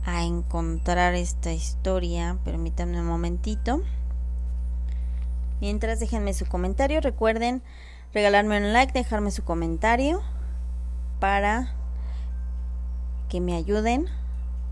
[0.04, 2.38] a encontrar esta historia.
[2.44, 3.82] Permítanme un momentito.
[5.60, 7.00] Mientras déjenme su comentario.
[7.00, 7.62] Recuerden
[8.12, 10.22] regalarme un like dejarme su comentario
[11.20, 11.74] para
[13.28, 14.06] que me ayuden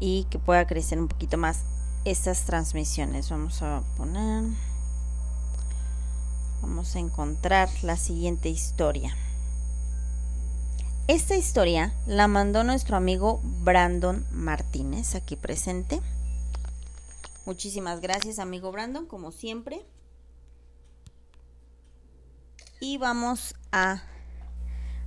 [0.01, 1.65] y que pueda crecer un poquito más
[2.05, 3.31] estas transmisiones.
[3.31, 4.45] Vamos a poner
[6.63, 9.15] vamos a encontrar la siguiente historia
[11.09, 16.03] esta historia la mandó nuestro amigo Brandon Martínez, aquí presente.
[17.47, 19.87] Muchísimas gracias, amigo Brandon, como siempre.
[22.79, 24.03] Y vamos a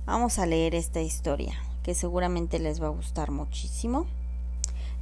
[0.04, 4.08] vamos a leer esta historia, que seguramente les va a gustar muchísimo.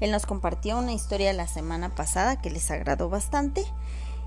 [0.00, 3.64] Él nos compartió una historia la semana pasada que les agradó bastante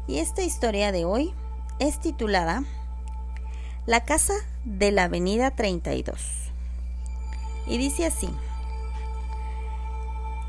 [0.07, 1.35] y esta historia de hoy
[1.77, 2.63] es titulada
[3.85, 4.33] La casa
[4.65, 6.42] de la Avenida 32.
[7.67, 8.29] Y dice así,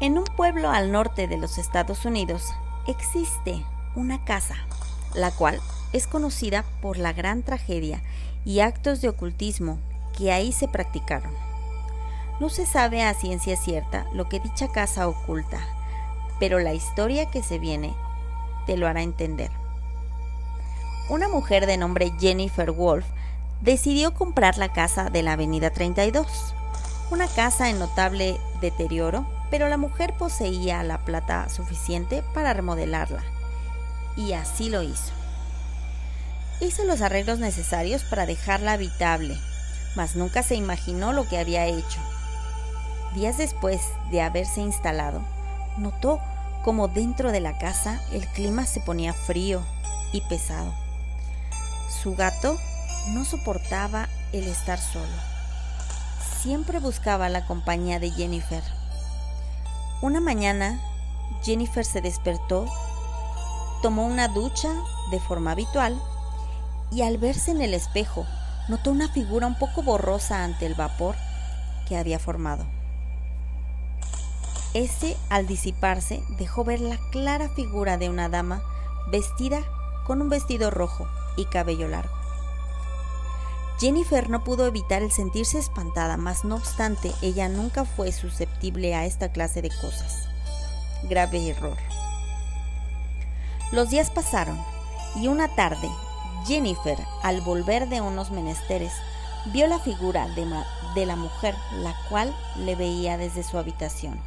[0.01, 2.53] en un pueblo al norte de los Estados Unidos
[2.87, 4.57] existe una casa,
[5.15, 5.61] la cual
[5.93, 8.03] es conocida por la gran tragedia
[8.45, 9.79] y actos de ocultismo
[10.17, 11.33] que ahí se practicaron.
[12.41, 15.61] No se sabe a ciencia cierta lo que dicha casa oculta,
[16.41, 17.95] pero la historia que se viene
[18.67, 19.51] te lo hará entender.
[21.09, 23.07] Una mujer de nombre Jennifer Wolf
[23.61, 26.55] decidió comprar la casa de la Avenida 32
[27.11, 33.23] una casa en notable deterioro, pero la mujer poseía la plata suficiente para remodelarla,
[34.17, 35.13] y así lo hizo.
[36.61, 39.37] Hizo los arreglos necesarios para dejarla habitable,
[39.97, 42.01] mas nunca se imaginó lo que había hecho.
[43.15, 45.23] Días después de haberse instalado,
[45.79, 46.21] notó
[46.65, 49.63] como dentro de la casa el clima se ponía frío
[50.13, 50.75] y pesado.
[52.03, 52.59] Su gato
[53.09, 55.34] no soportaba el estar solo
[56.45, 58.63] siempre buscaba la compañía de Jennifer.
[60.03, 60.79] Una mañana,
[61.43, 62.67] Jennifer se despertó,
[63.81, 64.69] tomó una ducha
[65.11, 65.99] de forma habitual
[66.93, 68.27] y al verse en el espejo
[68.69, 71.17] notó una figura un poco borrosa ante el vapor
[71.89, 72.67] que había formado.
[74.75, 78.63] Ese, al disiparse, dejó ver la clara figura de una dama
[79.11, 79.63] vestida
[80.07, 82.24] con un vestido rojo y cabello largo.
[83.79, 89.05] Jennifer no pudo evitar el sentirse espantada, mas no obstante ella nunca fue susceptible a
[89.05, 90.29] esta clase de cosas.
[91.05, 91.77] Grave error.
[93.73, 94.59] Los días pasaron
[95.17, 95.89] y una tarde
[96.47, 98.93] Jennifer, al volver de unos menesteres,
[99.47, 104.21] vio la figura de, la mujer, la cual le veía desde su habitación.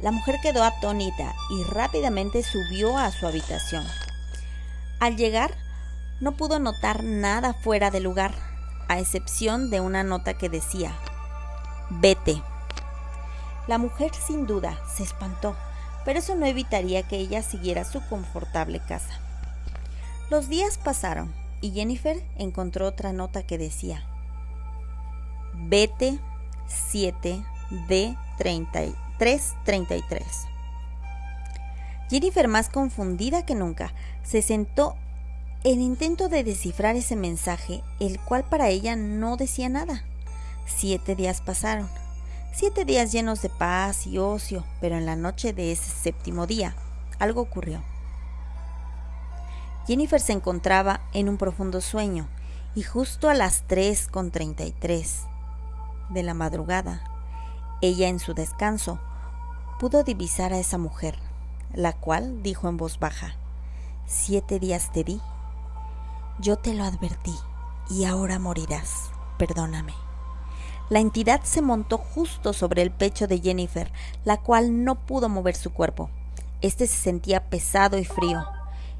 [0.00, 3.84] La mujer quedó atónita y rápidamente subió a su habitación.
[5.00, 5.54] Al llegar,
[6.20, 8.34] no pudo notar nada fuera de lugar,
[8.88, 10.92] a excepción de una nota que decía,
[11.90, 12.42] vete.
[13.66, 15.54] La mujer sin duda se espantó,
[16.04, 19.20] pero eso no evitaría que ella siguiera su confortable casa.
[20.30, 24.04] Los días pasaron y Jennifer encontró otra nota que decía,
[25.54, 26.18] vete
[26.66, 27.42] 7
[27.88, 30.24] d 3333.
[32.08, 34.96] Jennifer, más confundida que nunca, se sentó
[35.64, 40.04] el intento de descifrar ese mensaje, el cual para ella no decía nada.
[40.66, 41.88] Siete días pasaron,
[42.52, 46.76] siete días llenos de paz y ocio, pero en la noche de ese séptimo día
[47.18, 47.82] algo ocurrió.
[49.86, 52.28] Jennifer se encontraba en un profundo sueño
[52.74, 55.26] y justo a las 3.33
[56.10, 57.02] de la madrugada,
[57.80, 59.00] ella en su descanso
[59.80, 61.18] pudo divisar a esa mujer,
[61.74, 63.34] la cual dijo en voz baja,
[64.06, 65.20] Siete días te di,
[66.40, 67.34] yo te lo advertí,
[67.90, 69.94] y ahora morirás, perdóname.
[70.88, 73.92] La entidad se montó justo sobre el pecho de Jennifer,
[74.24, 76.10] la cual no pudo mover su cuerpo.
[76.62, 78.44] Este se sentía pesado y frío.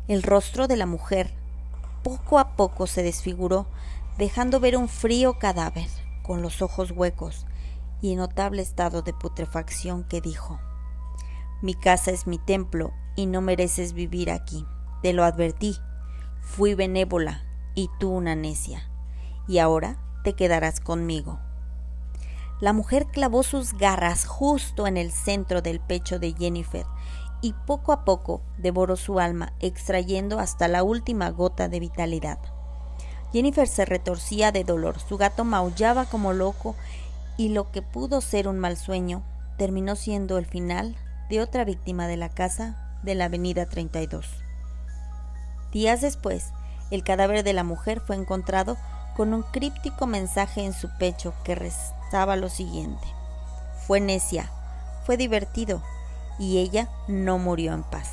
[0.07, 1.33] El rostro de la mujer
[2.03, 3.67] poco a poco se desfiguró,
[4.19, 5.89] dejando ver un frío cadáver,
[6.23, 7.47] con los ojos huecos
[8.01, 10.61] y en notable estado de putrefacción, que dijo
[11.63, 14.67] Mi casa es mi templo y no mereces vivir aquí.
[15.03, 15.77] Te lo advertí.
[16.49, 17.45] Fui benévola
[17.77, 18.91] y tú una necia.
[19.47, 21.39] Y ahora te quedarás conmigo.
[22.61, 26.85] La mujer clavó sus garras justo en el centro del pecho de Jennifer
[27.43, 32.41] y poco a poco devoró su alma, extrayendo hasta la última gota de vitalidad.
[33.33, 36.75] Jennifer se retorcía de dolor, su gato maullaba como loco
[37.37, 39.23] y lo que pudo ser un mal sueño
[39.59, 40.97] terminó siendo el final
[41.29, 44.48] de otra víctima de la casa de la Avenida 32.
[45.73, 46.53] Días después,
[46.91, 48.77] el cadáver de la mujer fue encontrado
[49.17, 53.07] con un críptico mensaje en su pecho que estaba lo siguiente.
[53.87, 54.51] Fue necia,
[55.05, 55.83] fue divertido
[56.39, 58.13] y ella no murió en paz.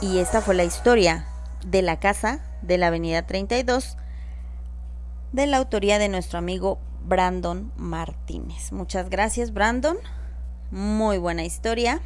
[0.00, 1.26] Y esta fue la historia
[1.64, 3.96] de la casa de la Avenida 32
[5.32, 8.72] de la autoría de nuestro amigo Brandon Martínez.
[8.72, 9.96] Muchas gracias Brandon.
[10.70, 12.00] Muy buena historia.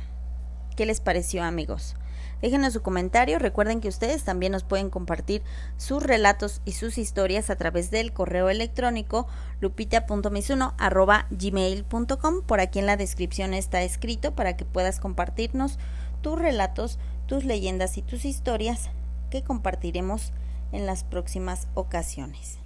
[0.77, 1.97] ¿Qué les pareció amigos?
[2.41, 3.39] Déjenos su comentario.
[3.39, 5.43] Recuerden que ustedes también nos pueden compartir
[5.77, 9.29] sus relatos y sus historias a través del correo electrónico
[9.61, 12.43] lupita.misuno.gmail.com.
[12.43, 15.79] Por aquí en la descripción está escrito para que puedas compartirnos
[16.21, 18.91] tus relatos, tus leyendas y tus historias
[19.31, 20.33] que compartiremos
[20.73, 22.62] en las próximas ocasiones.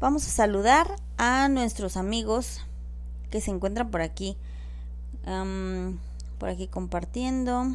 [0.00, 2.60] Vamos a saludar a nuestros amigos
[3.32, 4.36] que se encuentran por aquí.
[6.38, 7.74] por aquí compartiendo.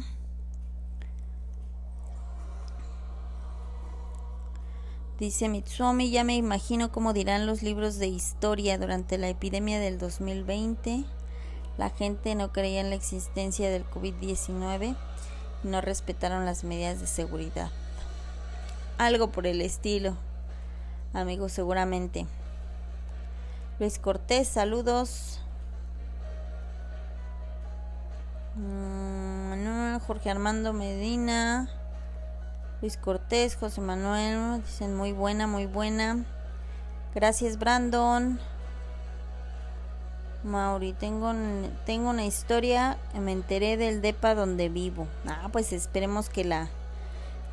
[5.18, 9.98] Dice Mitsuomi, ya me imagino cómo dirán los libros de historia durante la epidemia del
[9.98, 11.04] 2020.
[11.76, 14.96] La gente no creía en la existencia del COVID-19
[15.62, 17.70] y no respetaron las medidas de seguridad.
[18.96, 20.16] Algo por el estilo
[21.14, 22.26] amigos, seguramente.
[23.78, 25.40] Luis Cortés, saludos.
[28.56, 31.68] Mm, Jorge Armando Medina.
[32.80, 36.24] Luis Cortés, José Manuel, dicen muy buena, muy buena.
[37.14, 38.38] Gracias, Brandon.
[40.42, 41.32] Mauri, tengo,
[41.86, 45.08] tengo una historia, me enteré del DEPA donde vivo.
[45.26, 46.68] Ah, pues esperemos que la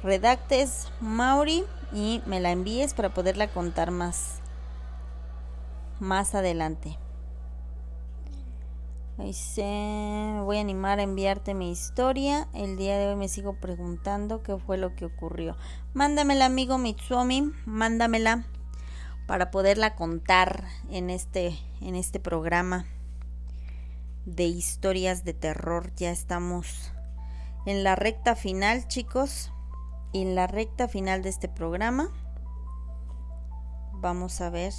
[0.04, 4.42] redactes, Mauri y me la envíes para poderla contar más
[6.00, 6.98] más adelante.
[9.18, 12.48] Dice, voy a animar a enviarte mi historia.
[12.54, 15.56] El día de hoy me sigo preguntando qué fue lo que ocurrió.
[15.94, 18.46] Mándamela, amigo Mitsuomi, mándamela
[19.28, 22.86] para poderla contar en este en este programa
[24.26, 25.94] de historias de terror.
[25.96, 26.92] Ya estamos
[27.68, 29.52] en la recta final, chicos
[30.14, 32.10] en la recta final de este programa
[33.94, 34.74] vamos a ver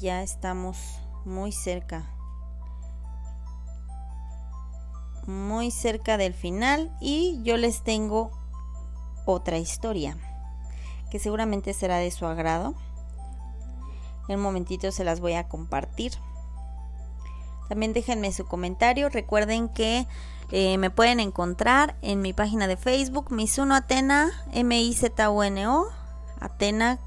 [0.00, 0.76] ya estamos
[1.24, 2.06] muy cerca
[5.26, 8.30] muy cerca del final y yo les tengo
[9.26, 10.16] otra historia
[11.10, 12.74] que seguramente será de su agrado.
[14.28, 16.12] En un momentito se las voy a compartir.
[17.68, 19.08] También déjenme su comentario.
[19.08, 20.06] Recuerden que
[20.52, 25.86] eh, me pueden encontrar en mi página de Facebook, Misuno Atena, M-I-Z-U-N-O,
[26.40, 26.98] Atena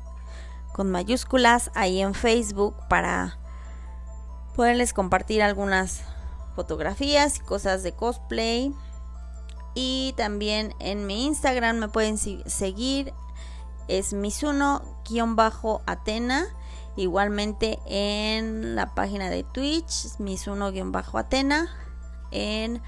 [0.74, 3.38] con mayúsculas, ahí en Facebook para
[4.56, 6.02] poderles compartir algunas
[6.56, 8.74] fotografías y cosas de cosplay.
[9.76, 13.14] Y también en mi Instagram me pueden seguir,
[13.88, 14.86] es Misuno-Atena.
[16.96, 21.68] Igualmente en la página de Twitch, Misuno-Atena.
[22.30, 22.82] En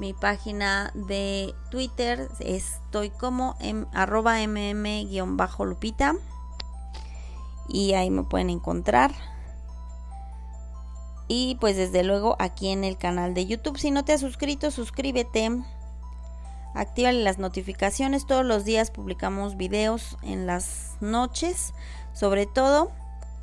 [0.00, 6.14] mi página de Twitter estoy como en arroba mm-lupita.
[7.68, 9.12] Y ahí me pueden encontrar.
[11.28, 13.78] Y pues desde luego aquí en el canal de YouTube.
[13.78, 15.50] Si no te has suscrito, suscríbete.
[16.74, 18.26] Actívale las notificaciones.
[18.26, 21.74] Todos los días publicamos videos en las noches.
[22.14, 22.90] Sobre todo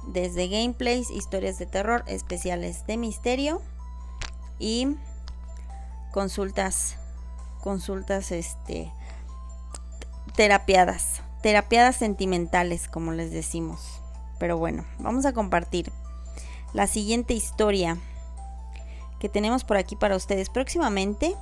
[0.07, 3.61] desde gameplays, historias de terror, especiales de misterio
[4.57, 4.97] y
[6.17, 6.97] consultas
[7.61, 8.91] consultas este
[10.35, 14.01] terapiadas, terapiadas sentimentales como les decimos.
[14.39, 15.91] Pero bueno, vamos a compartir
[16.73, 17.99] la siguiente historia
[19.19, 21.35] que tenemos por aquí para ustedes próximamente.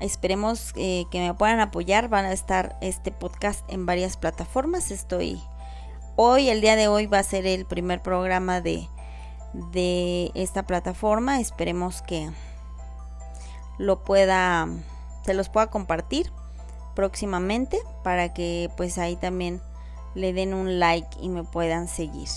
[0.00, 2.08] Esperemos eh, que me puedan apoyar.
[2.08, 4.90] Van a estar este podcast en varias plataformas.
[4.90, 5.40] Estoy
[6.16, 8.88] hoy, el día de hoy, va a ser el primer programa de,
[9.70, 11.38] de esta plataforma.
[11.38, 12.28] Esperemos que
[13.80, 14.68] lo pueda,
[15.24, 16.30] se los pueda compartir
[16.94, 19.62] próximamente para que pues ahí también
[20.14, 22.28] le den un like y me puedan seguir.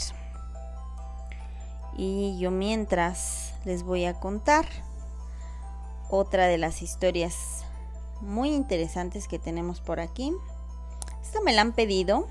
[1.98, 4.66] Y yo mientras les voy a contar
[6.10, 7.66] otra de las historias
[8.22, 10.34] muy interesantes que tenemos por aquí.
[11.22, 12.26] Esta me la han pedido.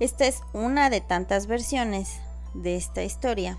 [0.00, 2.18] Esta es una de tantas versiones
[2.52, 3.58] de esta historia.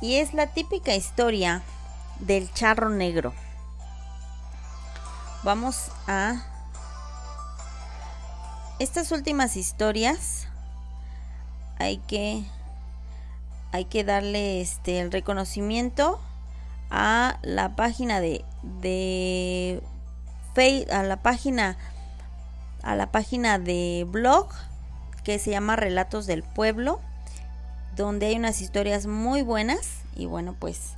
[0.00, 1.62] Y es la típica historia
[2.20, 3.32] del charro negro.
[5.44, 6.42] Vamos a
[8.78, 10.46] estas últimas historias.
[11.78, 12.44] Hay que
[13.72, 16.20] hay que darle este el reconocimiento
[16.90, 18.44] a la página de
[18.80, 19.82] de
[20.92, 21.76] a la página
[22.82, 24.48] a la página de blog
[25.24, 27.00] que se llama Relatos del Pueblo,
[27.96, 30.96] donde hay unas historias muy buenas y bueno, pues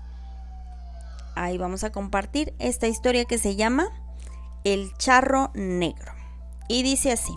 [1.37, 3.89] ahí vamos a compartir esta historia que se llama
[4.65, 6.13] El charro negro.
[6.69, 7.37] Y dice así: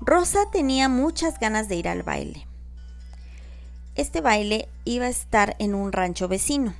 [0.00, 2.46] Rosa tenía muchas ganas de ir al baile.
[3.94, 6.74] Este baile iba a estar en un rancho vecino,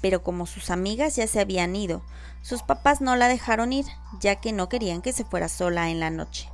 [0.00, 2.02] pero como sus amigas ya se habían ido,
[2.42, 3.86] sus papás no la dejaron ir,
[4.20, 6.48] ya que no querían que se fuera sola en la noche.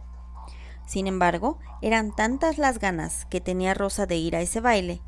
[0.86, 5.00] Sin embargo, eran tantas las ganas que tenía Rosa de ir a ese baile,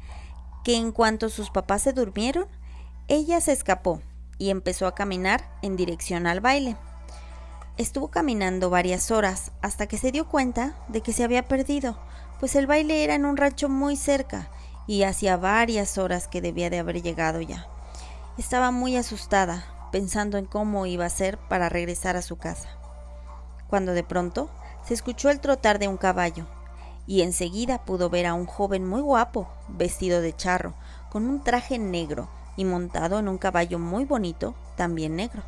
[0.64, 2.46] que en cuanto sus papás se durmieron,
[3.06, 4.00] ella se escapó
[4.38, 6.76] y empezó a caminar en dirección al baile.
[7.76, 11.98] Estuvo caminando varias horas hasta que se dio cuenta de que se había perdido,
[12.40, 14.48] pues el baile era en un rancho muy cerca
[14.86, 17.66] y hacía varias horas que debía de haber llegado ya.
[18.38, 22.70] Estaba muy asustada, pensando en cómo iba a ser para regresar a su casa.
[23.68, 24.48] Cuando de pronto
[24.86, 26.46] se escuchó el trotar de un caballo,
[27.06, 30.72] y enseguida pudo ver a un joven muy guapo, vestido de charro,
[31.10, 35.42] con un traje negro y montado en un caballo muy bonito, también negro.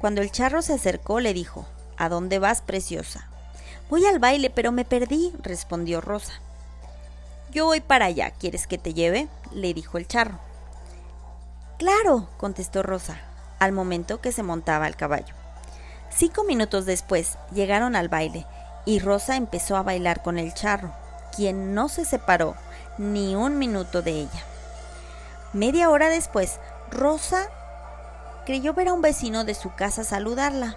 [0.00, 1.66] Cuando el charro se acercó, le dijo
[1.96, 3.28] ¿A dónde vas, preciosa?
[3.88, 6.34] Voy al baile, pero me perdí, respondió Rosa.
[7.50, 8.32] Yo voy para allá.
[8.32, 9.28] ¿Quieres que te lleve?
[9.52, 10.38] le dijo el charro.
[11.78, 13.18] Claro, contestó Rosa,
[13.58, 15.34] al momento que se montaba al caballo.
[16.10, 18.46] Cinco minutos después llegaron al baile
[18.84, 20.92] y Rosa empezó a bailar con el charro,
[21.34, 22.56] quien no se separó
[22.98, 24.44] ni un minuto de ella.
[25.52, 26.58] Media hora después,
[26.90, 27.48] Rosa
[28.44, 30.76] creyó ver a un vecino de su casa saludarla.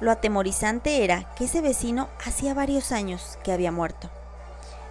[0.00, 4.10] Lo atemorizante era que ese vecino hacía varios años que había muerto.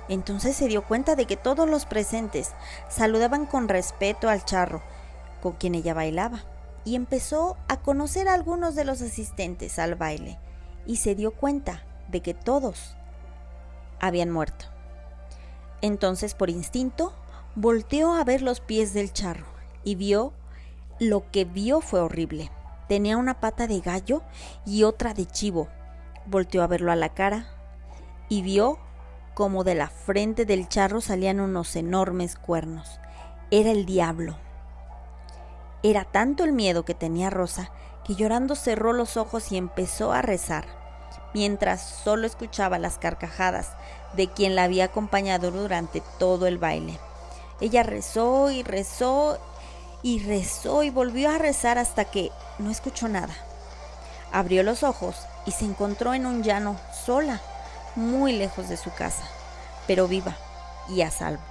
[0.08, 2.52] Entonces se dio cuenta de que todos los presentes
[2.90, 4.82] saludaban con respeto al charro
[5.42, 6.44] con quien ella bailaba
[6.84, 10.40] y empezó a conocer a algunos de los asistentes al baile
[10.86, 12.96] y se dio cuenta de que todos
[14.00, 14.66] habían muerto.
[15.82, 17.14] Entonces por instinto
[17.62, 19.45] volteó a ver los pies del charro
[19.84, 20.32] y vio
[20.97, 22.51] lo que vio fue horrible.
[22.88, 24.22] Tenía una pata de gallo
[24.66, 25.68] y otra de chivo.
[26.26, 27.47] Volteó a verlo a la cara
[28.30, 28.80] y vio
[29.34, 33.01] como de la frente del charro salían unos enormes cuernos.
[33.51, 34.38] Era el diablo.
[35.84, 37.74] Era tanto el miedo que tenía Rosa
[38.05, 40.66] que llorando cerró los ojos y empezó a rezar,
[41.34, 43.74] mientras solo escuchaba las carcajadas
[44.16, 46.97] de quien la había acompañado durante todo el baile.
[47.62, 49.39] Ella rezó y rezó
[50.01, 53.36] y rezó y volvió a rezar hasta que no escuchó nada.
[54.32, 57.41] Abrió los ojos y se encontró en un llano sola
[57.95, 59.24] muy lejos de su casa,
[59.88, 60.38] pero viva
[60.88, 61.43] y a salvo.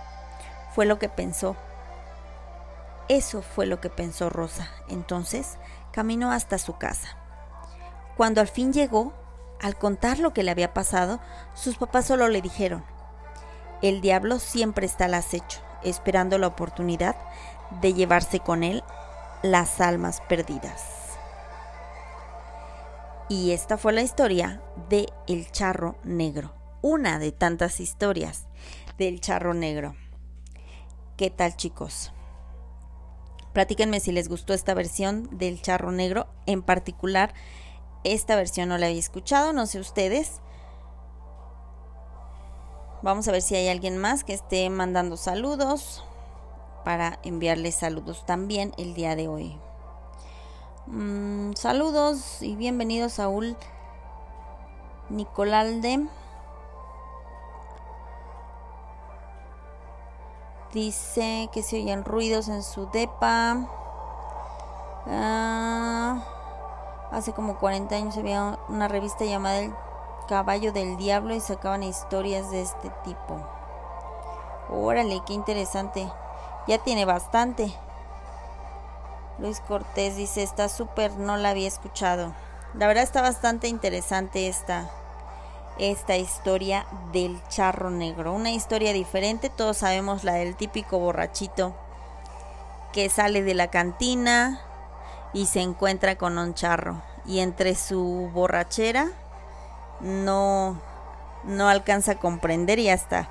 [0.74, 1.56] Fue lo que pensó.
[3.08, 4.68] Eso fue lo que pensó Rosa.
[4.88, 5.56] Entonces
[5.92, 7.16] caminó hasta su casa.
[8.16, 9.12] Cuando al fin llegó,
[9.60, 11.20] al contar lo que le había pasado,
[11.54, 12.84] sus papás solo le dijeron,
[13.82, 17.16] el diablo siempre está al acecho, esperando la oportunidad
[17.80, 18.82] de llevarse con él
[19.42, 20.84] las almas perdidas.
[23.28, 28.46] Y esta fue la historia de El Charro Negro, una de tantas historias
[28.96, 29.94] del Charro Negro.
[31.16, 32.12] ¿Qué tal chicos?
[33.52, 36.28] Platíquenme si les gustó esta versión del charro negro.
[36.46, 37.34] En particular,
[38.04, 40.40] esta versión no la había escuchado, no sé ustedes.
[43.00, 46.02] Vamos a ver si hay alguien más que esté mandando saludos
[46.84, 49.56] para enviarles saludos también el día de hoy.
[50.86, 53.56] Mm, saludos y bienvenidos Saúl
[55.10, 56.08] Nicolalde.
[60.72, 63.64] Dice que se oyen ruidos en su depa.
[65.06, 66.24] Ah,
[67.12, 69.72] hace como 40 años había una revista llamada El
[70.28, 73.40] Caballo del Diablo y sacaban historias de este tipo.
[74.68, 76.06] Órale, qué interesante.
[76.66, 77.72] Ya tiene bastante.
[79.38, 82.34] Luis Cortés dice, está súper, no la había escuchado.
[82.74, 84.90] La verdad está bastante interesante esta,
[85.78, 88.34] esta historia del charro negro.
[88.34, 91.74] Una historia diferente, todos sabemos la del típico borrachito
[92.92, 94.60] que sale de la cantina
[95.32, 97.00] y se encuentra con un charro.
[97.24, 99.12] Y entre su borrachera
[100.00, 100.80] no,
[101.44, 103.28] no alcanza a comprender y hasta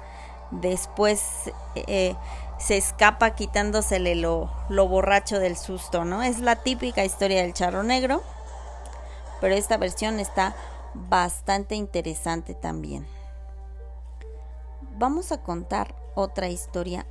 [0.51, 2.15] después eh,
[2.57, 6.23] se escapa quitándosele lo, lo borracho del susto, ¿no?
[6.23, 8.23] Es la típica historia del charro negro,
[9.41, 10.55] pero esta versión está
[10.93, 13.07] bastante interesante también.
[14.97, 17.05] Vamos a contar otra historia,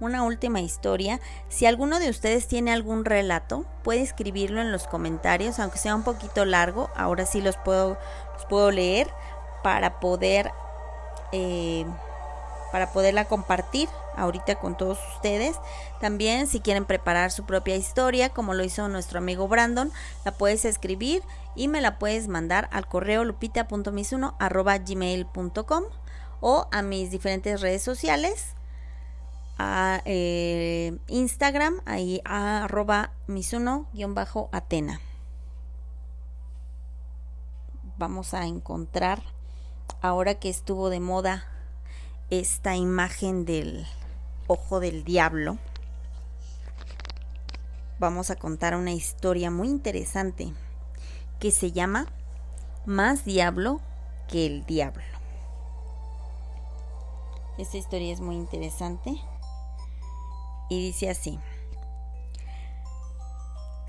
[0.00, 1.20] una última historia.
[1.48, 6.02] Si alguno de ustedes tiene algún relato, puede escribirlo en los comentarios, aunque sea un
[6.02, 6.90] poquito largo.
[6.96, 7.98] Ahora sí los puedo,
[8.34, 9.08] los puedo leer
[9.62, 10.52] para poder,
[11.32, 11.86] eh,
[12.72, 15.56] para poderla compartir ahorita con todos ustedes.
[16.00, 19.92] También si quieren preparar su propia historia, como lo hizo nuestro amigo Brandon,
[20.24, 21.22] la puedes escribir
[21.54, 25.84] y me la puedes mandar al correo lupita.misuno.gmail.com
[26.40, 28.55] o a mis diferentes redes sociales
[29.58, 35.00] a eh, Instagram ahí a arroba misuno-atena
[37.98, 39.22] vamos a encontrar
[40.02, 41.46] ahora que estuvo de moda
[42.30, 43.86] esta imagen del
[44.46, 45.58] ojo del diablo
[47.98, 50.52] vamos a contar una historia muy interesante
[51.38, 52.06] que se llama
[52.84, 53.80] Más Diablo
[54.28, 55.02] que el Diablo.
[57.58, 59.16] Esta historia es muy interesante
[60.68, 61.38] y dice así.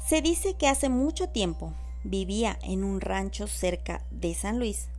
[0.05, 1.73] Se dice que hace mucho tiempo
[2.03, 4.89] vivía en un rancho cerca de San Luis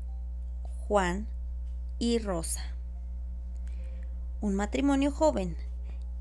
[0.86, 1.26] Juan
[1.98, 2.62] y Rosa,
[4.40, 5.56] un matrimonio joven,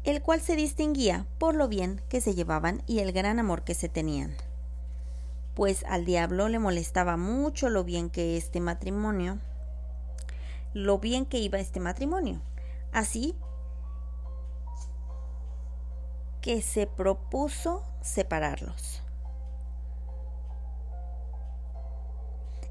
[0.03, 3.75] el cual se distinguía por lo bien que se llevaban y el gran amor que
[3.75, 4.35] se tenían
[5.57, 9.39] pues al diablo le molestaba mucho lo bien que este matrimonio,
[10.75, 12.43] lo bien que iba este matrimonio.
[12.91, 13.33] Así
[16.47, 19.03] que se propuso separarlos.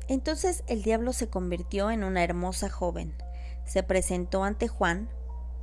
[0.08, 3.14] Entonces el diablo se convirtió en una hermosa joven,
[3.66, 5.10] se presentó ante Juan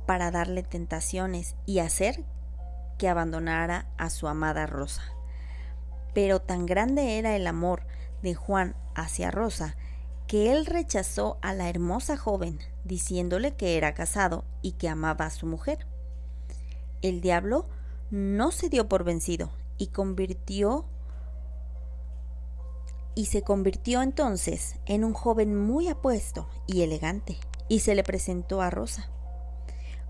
[0.06, 2.22] para darle tentaciones y hacer
[2.98, 5.02] que abandonara a su amada Rosa.
[6.14, 7.82] Pero tan grande era el amor
[8.22, 9.76] de Juan hacia Rosa
[10.28, 15.30] que él rechazó a la hermosa joven, diciéndole que era casado y que amaba a
[15.30, 15.88] su mujer.
[17.02, 17.68] El diablo
[18.10, 20.86] no se dio por vencido y convirtió
[23.14, 27.38] y se convirtió entonces en un joven muy apuesto y elegante
[27.68, 29.08] y se le presentó a Rosa.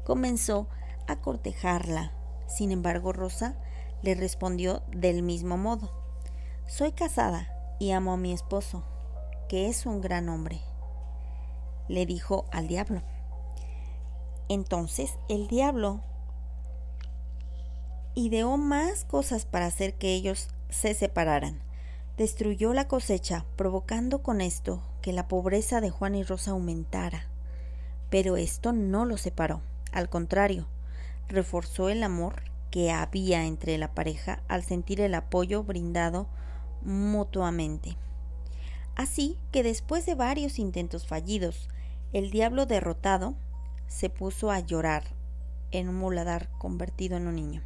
[0.05, 0.69] Comenzó
[1.07, 2.13] a cortejarla.
[2.47, 3.57] Sin embargo, Rosa
[4.03, 5.91] le respondió del mismo modo.
[6.67, 8.85] Soy casada y amo a mi esposo,
[9.49, 10.61] que es un gran hombre.
[11.89, 13.03] Le dijo al diablo.
[14.49, 16.03] Entonces el diablo
[18.15, 21.61] ideó más cosas para hacer que ellos se separaran.
[22.17, 27.27] Destruyó la cosecha, provocando con esto que la pobreza de Juan y Rosa aumentara.
[28.11, 29.62] Pero esto no lo separó.
[29.93, 30.69] Al contrario,
[31.29, 36.29] reforzó el amor que había entre la pareja al sentir el apoyo brindado
[36.83, 37.97] mutuamente.
[38.95, 41.69] Así que después de varios intentos fallidos,
[42.12, 43.35] el diablo derrotado
[43.89, 45.05] se puso a llorar
[45.73, 47.62] en un muladar convertido en un niño.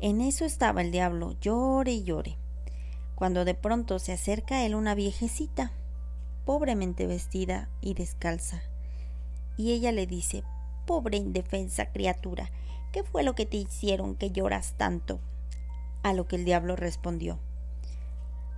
[0.00, 2.36] En eso estaba el diablo, llore y llore,
[3.14, 5.72] cuando de pronto se acerca a él una viejecita,
[6.44, 8.62] pobremente vestida y descalza,
[9.56, 10.42] y ella le dice,
[10.86, 12.50] pobre indefensa criatura,
[12.92, 15.20] ¿Qué fue lo que te hicieron que lloras tanto?
[16.02, 17.38] A lo que el diablo respondió.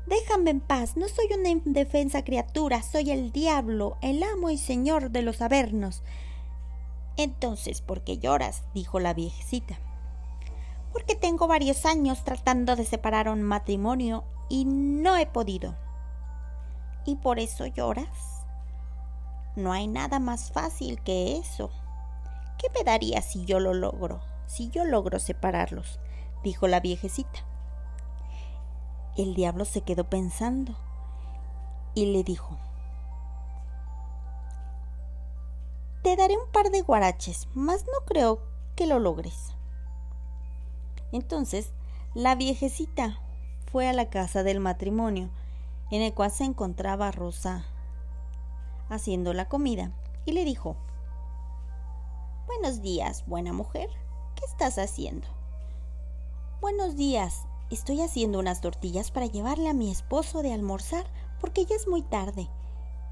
[0.06, 5.10] Déjame en paz, no soy una indefensa criatura, soy el diablo, el amo y señor
[5.10, 6.02] de los avernos.
[7.16, 8.62] Entonces, ¿por qué lloras?
[8.74, 9.78] dijo la viejecita.
[10.92, 15.76] Porque tengo varios años tratando de separar un matrimonio y no he podido.
[17.04, 18.44] ¿Y por eso lloras?
[19.56, 21.70] No hay nada más fácil que eso.
[22.58, 24.20] ¿Qué me daría si yo lo logro?
[24.46, 25.98] Si yo logro separarlos,
[26.42, 27.40] dijo la viejecita.
[29.16, 30.74] El diablo se quedó pensando
[31.94, 32.58] y le dijo,
[36.02, 38.40] Te daré un par de guaraches, mas no creo
[38.74, 39.54] que lo logres.
[41.12, 41.70] Entonces,
[42.14, 43.20] la viejecita
[43.70, 45.30] fue a la casa del matrimonio,
[45.90, 47.64] en el cual se encontraba Rosa
[48.88, 49.92] haciendo la comida,
[50.24, 50.76] y le dijo,
[52.46, 53.88] Buenos días, buena mujer,
[54.34, 55.26] ¿qué estás haciendo?
[56.60, 61.06] Buenos días, estoy haciendo unas tortillas para llevarle a mi esposo de almorzar,
[61.40, 62.48] porque ya es muy tarde,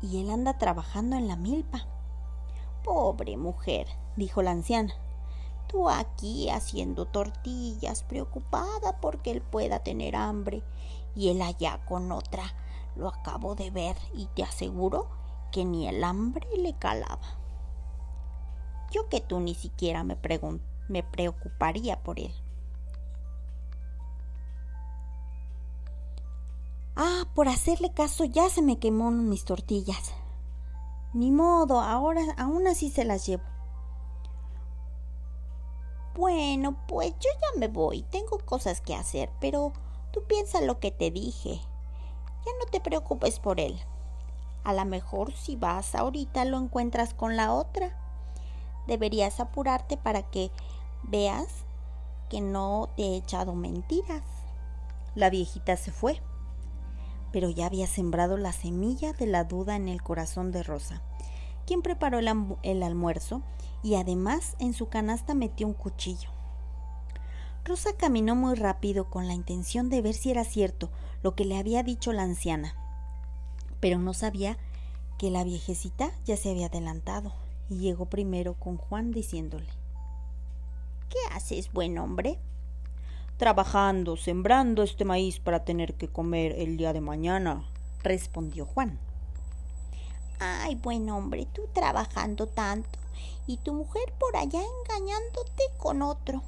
[0.02, 1.86] y él anda trabajando en la milpa.
[2.84, 3.86] Pobre mujer,
[4.16, 4.94] dijo la anciana.
[5.70, 10.64] Tú aquí haciendo tortillas, preocupada porque él pueda tener hambre,
[11.14, 12.42] y él allá con otra.
[12.96, 15.06] Lo acabo de ver y te aseguro
[15.52, 17.38] que ni el hambre le calaba.
[18.90, 22.34] Yo que tú ni siquiera me, preocuparía por él.
[26.96, 30.12] Ah, por hacerle caso ya se me quemó mis tortillas.
[31.14, 33.44] Ni modo, ahora aún así se las llevo.
[36.14, 39.72] Bueno, pues yo ya me voy, tengo cosas que hacer, pero
[40.12, 41.60] tú piensa lo que te dije.
[42.44, 43.78] Ya no te preocupes por él.
[44.64, 47.96] A lo mejor si vas ahorita lo encuentras con la otra.
[48.86, 50.50] Deberías apurarte para que
[51.02, 51.64] veas
[52.28, 54.22] que no te he echado mentiras.
[55.14, 56.20] La viejita se fue
[57.32, 61.02] pero ya había sembrado la semilla de la duda en el corazón de Rosa,
[61.66, 63.42] quien preparó el, almuerzo
[63.82, 66.30] y además en su canasta metió un cuchillo.
[67.64, 70.90] Rosa caminó muy rápido con la intención de ver si era cierto
[71.22, 72.74] lo que le había dicho la anciana,
[73.80, 74.56] pero no sabía
[75.18, 77.32] que la viejecita ya se había adelantado
[77.68, 79.68] y llegó primero con Juan diciéndole
[81.10, 82.38] ¿Qué haces, buen hombre?
[83.36, 87.64] Trabajando, sembrando este maíz para tener que comer el día de mañana,
[88.02, 88.98] respondió Juan.
[90.38, 92.98] Ay, buen hombre, tú trabajando tanto
[93.46, 96.42] y tu mujer por allá engañándote con otro.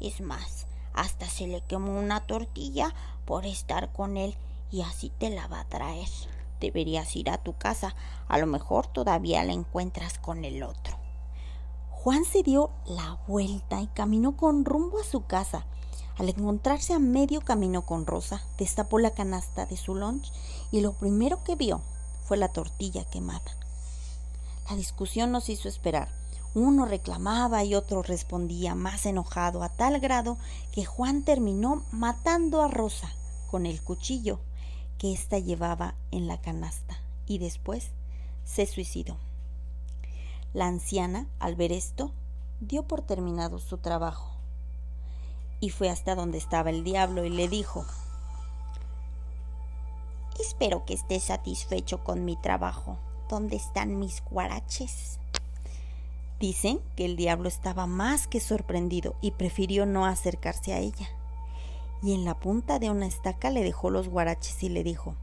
[0.00, 2.94] Es más, hasta se le quemó una tortilla
[3.24, 4.36] por estar con él
[4.70, 6.08] y así te la va a traer.
[6.60, 7.94] Deberías ir a tu casa,
[8.28, 10.98] a lo mejor todavía la encuentras con el otro.
[11.90, 15.66] Juan se dio la vuelta y caminó con rumbo a su casa.
[16.16, 20.32] Al encontrarse a medio camino con Rosa, destapó la canasta de su lunch
[20.70, 21.82] y lo primero que vio
[22.24, 23.59] fue la tortilla quemada.
[24.70, 26.08] La discusión nos hizo esperar.
[26.54, 30.38] Uno reclamaba y otro respondía más enojado a tal grado
[30.70, 33.10] que Juan terminó matando a Rosa
[33.50, 34.38] con el cuchillo
[34.96, 37.88] que ésta llevaba en la canasta y después
[38.44, 39.16] se suicidó.
[40.54, 42.12] La anciana, al ver esto,
[42.60, 44.30] dio por terminado su trabajo
[45.58, 47.84] y fue hasta donde estaba el diablo y le dijo,
[50.38, 52.98] Espero que estés satisfecho con mi trabajo.
[53.30, 55.18] ¿Dónde están mis guaraches?
[56.38, 61.08] Dicen que el diablo estaba más que sorprendido y prefirió no acercarse a ella.
[62.02, 65.14] Y en la punta de una estaca le dejó los guaraches y le dijo,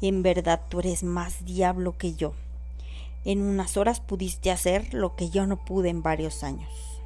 [0.00, 2.32] En verdad tú eres más diablo que yo.
[3.24, 6.96] En unas horas pudiste hacer lo que yo no pude en varios años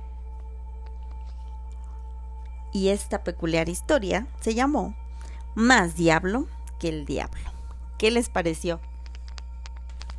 [2.72, 4.94] y esta peculiar historia se llamó
[5.54, 6.46] Más diablo
[6.78, 7.40] que el diablo.
[7.98, 8.80] ¿Qué les pareció?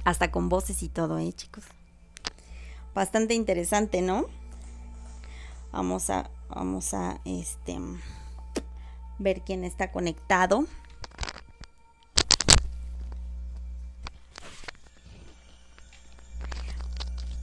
[0.04, 1.64] Hasta con voces y todo, ¿eh, chicos?
[2.94, 4.26] Bastante interesante, ¿no?
[5.72, 7.80] Vamos a, vamos a, este,
[9.20, 10.66] ver quién está conectado.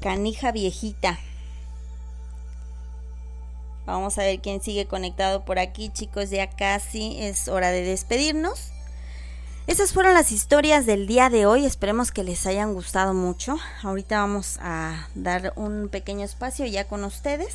[0.01, 1.19] Canija viejita.
[3.87, 6.29] Vamos a ver quién sigue conectado por aquí, chicos.
[6.31, 8.71] Ya casi es hora de despedirnos.
[9.69, 11.67] Esas fueron las historias del día de hoy.
[11.67, 13.59] Esperemos que les hayan gustado mucho.
[13.83, 17.55] Ahorita vamos a dar un pequeño espacio ya con ustedes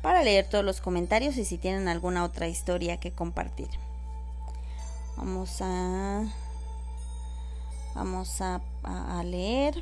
[0.00, 3.68] para leer todos los comentarios y si tienen alguna otra historia que compartir.
[5.18, 6.24] Vamos a
[7.94, 9.74] vamos a, a leer.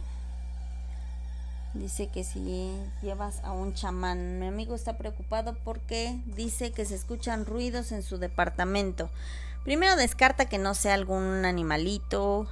[1.75, 4.41] Dice que si llevas a un chamán.
[4.41, 9.11] Mi amigo está preocupado porque dice que se escuchan ruidos en su departamento.
[9.65, 12.49] Primero descarta que no sea algún animalito,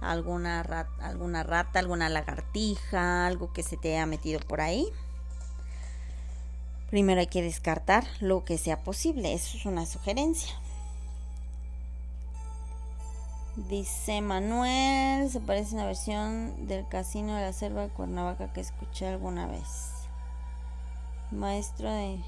[0.00, 4.86] alguna rata, alguna rata, alguna lagartija, algo que se te haya metido por ahí.
[6.90, 10.54] Primero hay que descartar lo que sea posible, eso es una sugerencia.
[13.56, 18.60] Dice Manuel, se parece a una versión del Casino de la Selva de Cuernavaca que
[18.60, 19.92] escuché alguna vez.
[21.32, 22.20] Maestro de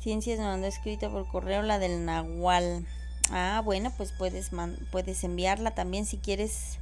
[0.00, 2.86] Ciencias me mandó escrita por correo la del Nahual.
[3.30, 4.50] Ah, bueno, pues puedes,
[4.90, 6.78] puedes enviarla también si quieres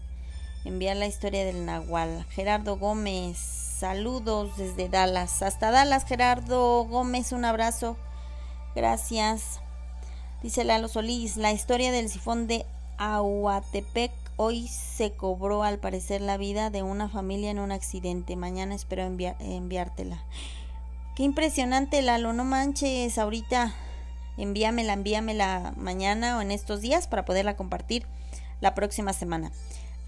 [0.65, 2.27] enviar la historia del Nahual.
[2.31, 5.43] Gerardo Gómez, saludos desde Dallas.
[5.43, 7.97] Hasta Dallas, Gerardo Gómez, un abrazo.
[8.75, 9.61] Gracias.
[10.43, 12.67] Dice Lalo Solís, la historia del sifón de
[12.99, 18.37] Ahuatepec hoy se cobró al parecer la vida de una familia en un accidente.
[18.37, 20.23] Mañana espero enviártela.
[21.17, 23.73] Qué impresionante, Lalo, no manches, ahorita
[24.37, 28.05] envíamela, envíamela mañana o en estos días para poderla compartir
[28.61, 29.51] la próxima semana.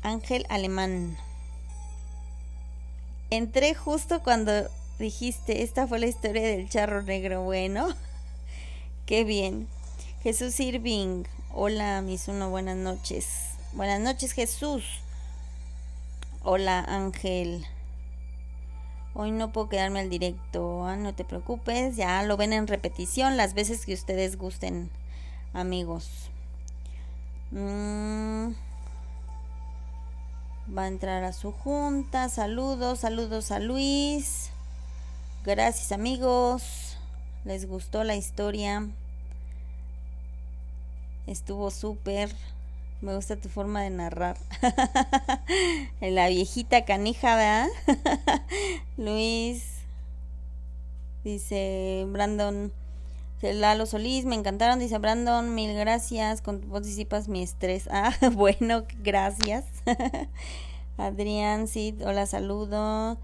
[0.02, 1.16] Ángel Alemán.
[3.30, 4.52] Entré justo cuando
[4.98, 7.42] dijiste, esta fue la historia del charro negro.
[7.42, 7.88] Bueno,
[9.06, 9.66] qué bien.
[10.22, 11.24] Jesús Irving.
[11.54, 13.28] Hola, mis uno, buenas noches.
[13.72, 14.84] Buenas noches, Jesús.
[16.42, 17.66] Hola, Ángel.
[19.20, 23.36] Hoy no puedo quedarme al directo, ah, no te preocupes, ya lo ven en repetición
[23.36, 24.90] las veces que ustedes gusten,
[25.52, 26.30] amigos.
[27.50, 28.52] Mm.
[30.72, 34.50] Va a entrar a su junta, saludos, saludos a Luis.
[35.44, 36.96] Gracias amigos,
[37.44, 38.86] les gustó la historia.
[41.26, 42.30] Estuvo súper.
[43.00, 44.36] Me gusta tu forma de narrar.
[46.00, 47.68] la viejita canija, ¿verdad?
[48.96, 49.64] Luis.
[51.22, 52.72] Dice Brandon.
[53.40, 57.88] Lalo Solís, me encantaron, dice Brandon, mil gracias, con vos disipas mi estrés.
[57.92, 59.64] Ah, bueno, gracias.
[60.96, 63.16] Adrián, sí, hola, saludo.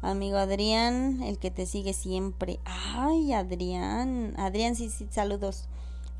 [0.00, 2.60] Amigo Adrián, el que te sigue siempre.
[2.64, 4.34] Ay, Adrián.
[4.36, 5.68] Adrián, sí, sí, saludos.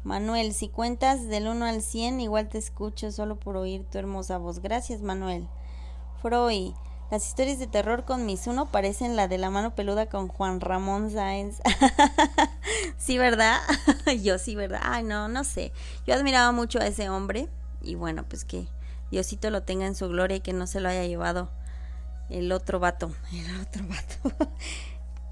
[0.05, 4.39] Manuel, si cuentas del 1 al 100, igual te escucho solo por oír tu hermosa
[4.39, 4.61] voz.
[4.61, 5.49] Gracias, Manuel.
[6.23, 6.73] Freud,
[7.11, 11.11] las historias de terror con Misuno parecen la de la mano peluda con Juan Ramón
[11.11, 11.61] Sáenz.
[12.99, 13.59] sí, ¿verdad?
[14.23, 14.81] Yo sí, ¿verdad?
[14.83, 15.73] Ay, no, no sé.
[16.07, 17.49] Yo admiraba mucho a ese hombre
[17.83, 18.67] y bueno, pues que
[19.11, 21.51] Diosito lo tenga en su gloria y que no se lo haya llevado
[22.29, 23.11] el otro vato.
[23.33, 24.51] El otro vato.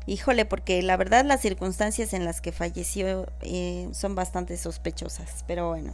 [0.07, 5.69] Híjole, porque la verdad las circunstancias en las que falleció eh, son bastante sospechosas, pero
[5.69, 5.93] bueno.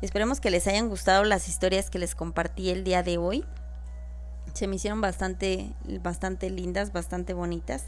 [0.00, 3.44] Esperemos que les hayan gustado las historias que les compartí el día de hoy.
[4.52, 5.72] Se me hicieron bastante,
[6.02, 7.86] bastante lindas, bastante bonitas.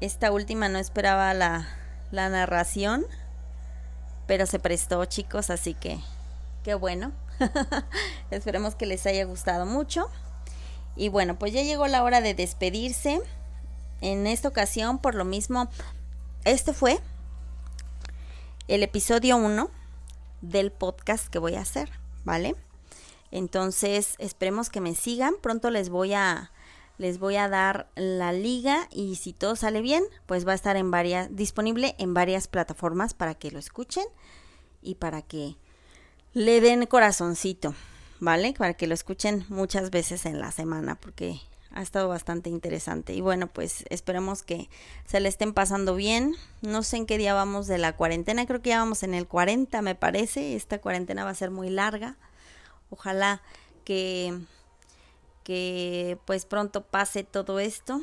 [0.00, 1.68] Esta última no esperaba la,
[2.10, 3.06] la narración,
[4.26, 6.00] pero se prestó, chicos, así que
[6.64, 7.12] qué bueno.
[8.32, 10.10] Esperemos que les haya gustado mucho.
[10.96, 13.20] Y bueno, pues ya llegó la hora de despedirse
[14.04, 15.70] en esta ocasión, por lo mismo,
[16.44, 17.00] este fue
[18.68, 19.70] el episodio 1
[20.42, 21.88] del podcast que voy a hacer,
[22.22, 22.54] ¿vale?
[23.30, 25.36] Entonces, esperemos que me sigan.
[25.40, 26.50] Pronto les voy a
[26.98, 30.76] les voy a dar la liga y si todo sale bien, pues va a estar
[30.76, 34.04] en varias disponible en varias plataformas para que lo escuchen
[34.82, 35.56] y para que
[36.34, 37.74] le den corazoncito,
[38.20, 38.52] ¿vale?
[38.52, 41.40] Para que lo escuchen muchas veces en la semana porque
[41.74, 43.12] ha estado bastante interesante.
[43.12, 44.68] Y bueno, pues esperemos que
[45.06, 46.34] se le estén pasando bien.
[46.62, 49.26] No sé en qué día vamos de la cuarentena, creo que ya vamos en el
[49.26, 50.54] 40, me parece.
[50.54, 52.16] Esta cuarentena va a ser muy larga.
[52.90, 53.42] Ojalá
[53.84, 54.38] que
[55.44, 58.00] que pues pronto pase todo esto.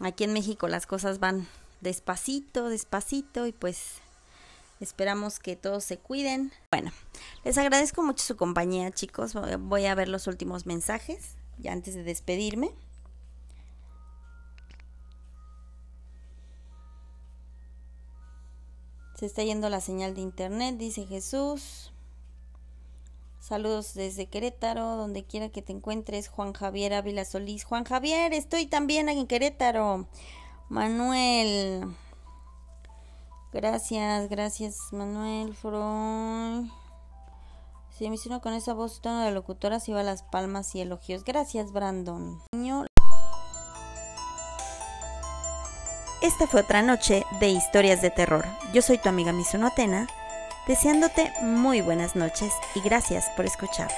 [0.00, 1.46] Aquí en México las cosas van
[1.82, 3.98] despacito, despacito y pues
[4.80, 6.52] esperamos que todos se cuiden.
[6.70, 6.90] Bueno,
[7.44, 9.34] les agradezco mucho su compañía, chicos.
[9.60, 12.70] Voy a ver los últimos mensajes ya antes de despedirme.
[19.20, 21.92] Se está yendo la señal de internet, dice Jesús.
[23.38, 27.64] Saludos desde Querétaro, donde quiera que te encuentres, Juan Javier Ávila Solís.
[27.64, 30.08] Juan Javier, estoy también en Querétaro.
[30.70, 31.84] Manuel.
[33.52, 35.54] Gracias, gracias, Manuel.
[35.54, 36.70] Freud.
[37.90, 41.24] Se me hicieron con esa voz tono de locutora, se iba las palmas y elogios.
[41.24, 42.40] Gracias, Brandon.
[46.22, 48.44] Esta fue otra noche de historias de terror.
[48.74, 50.06] Yo soy tu amiga Misuno Atena,
[50.66, 53.88] deseándote muy buenas noches y gracias por escuchar.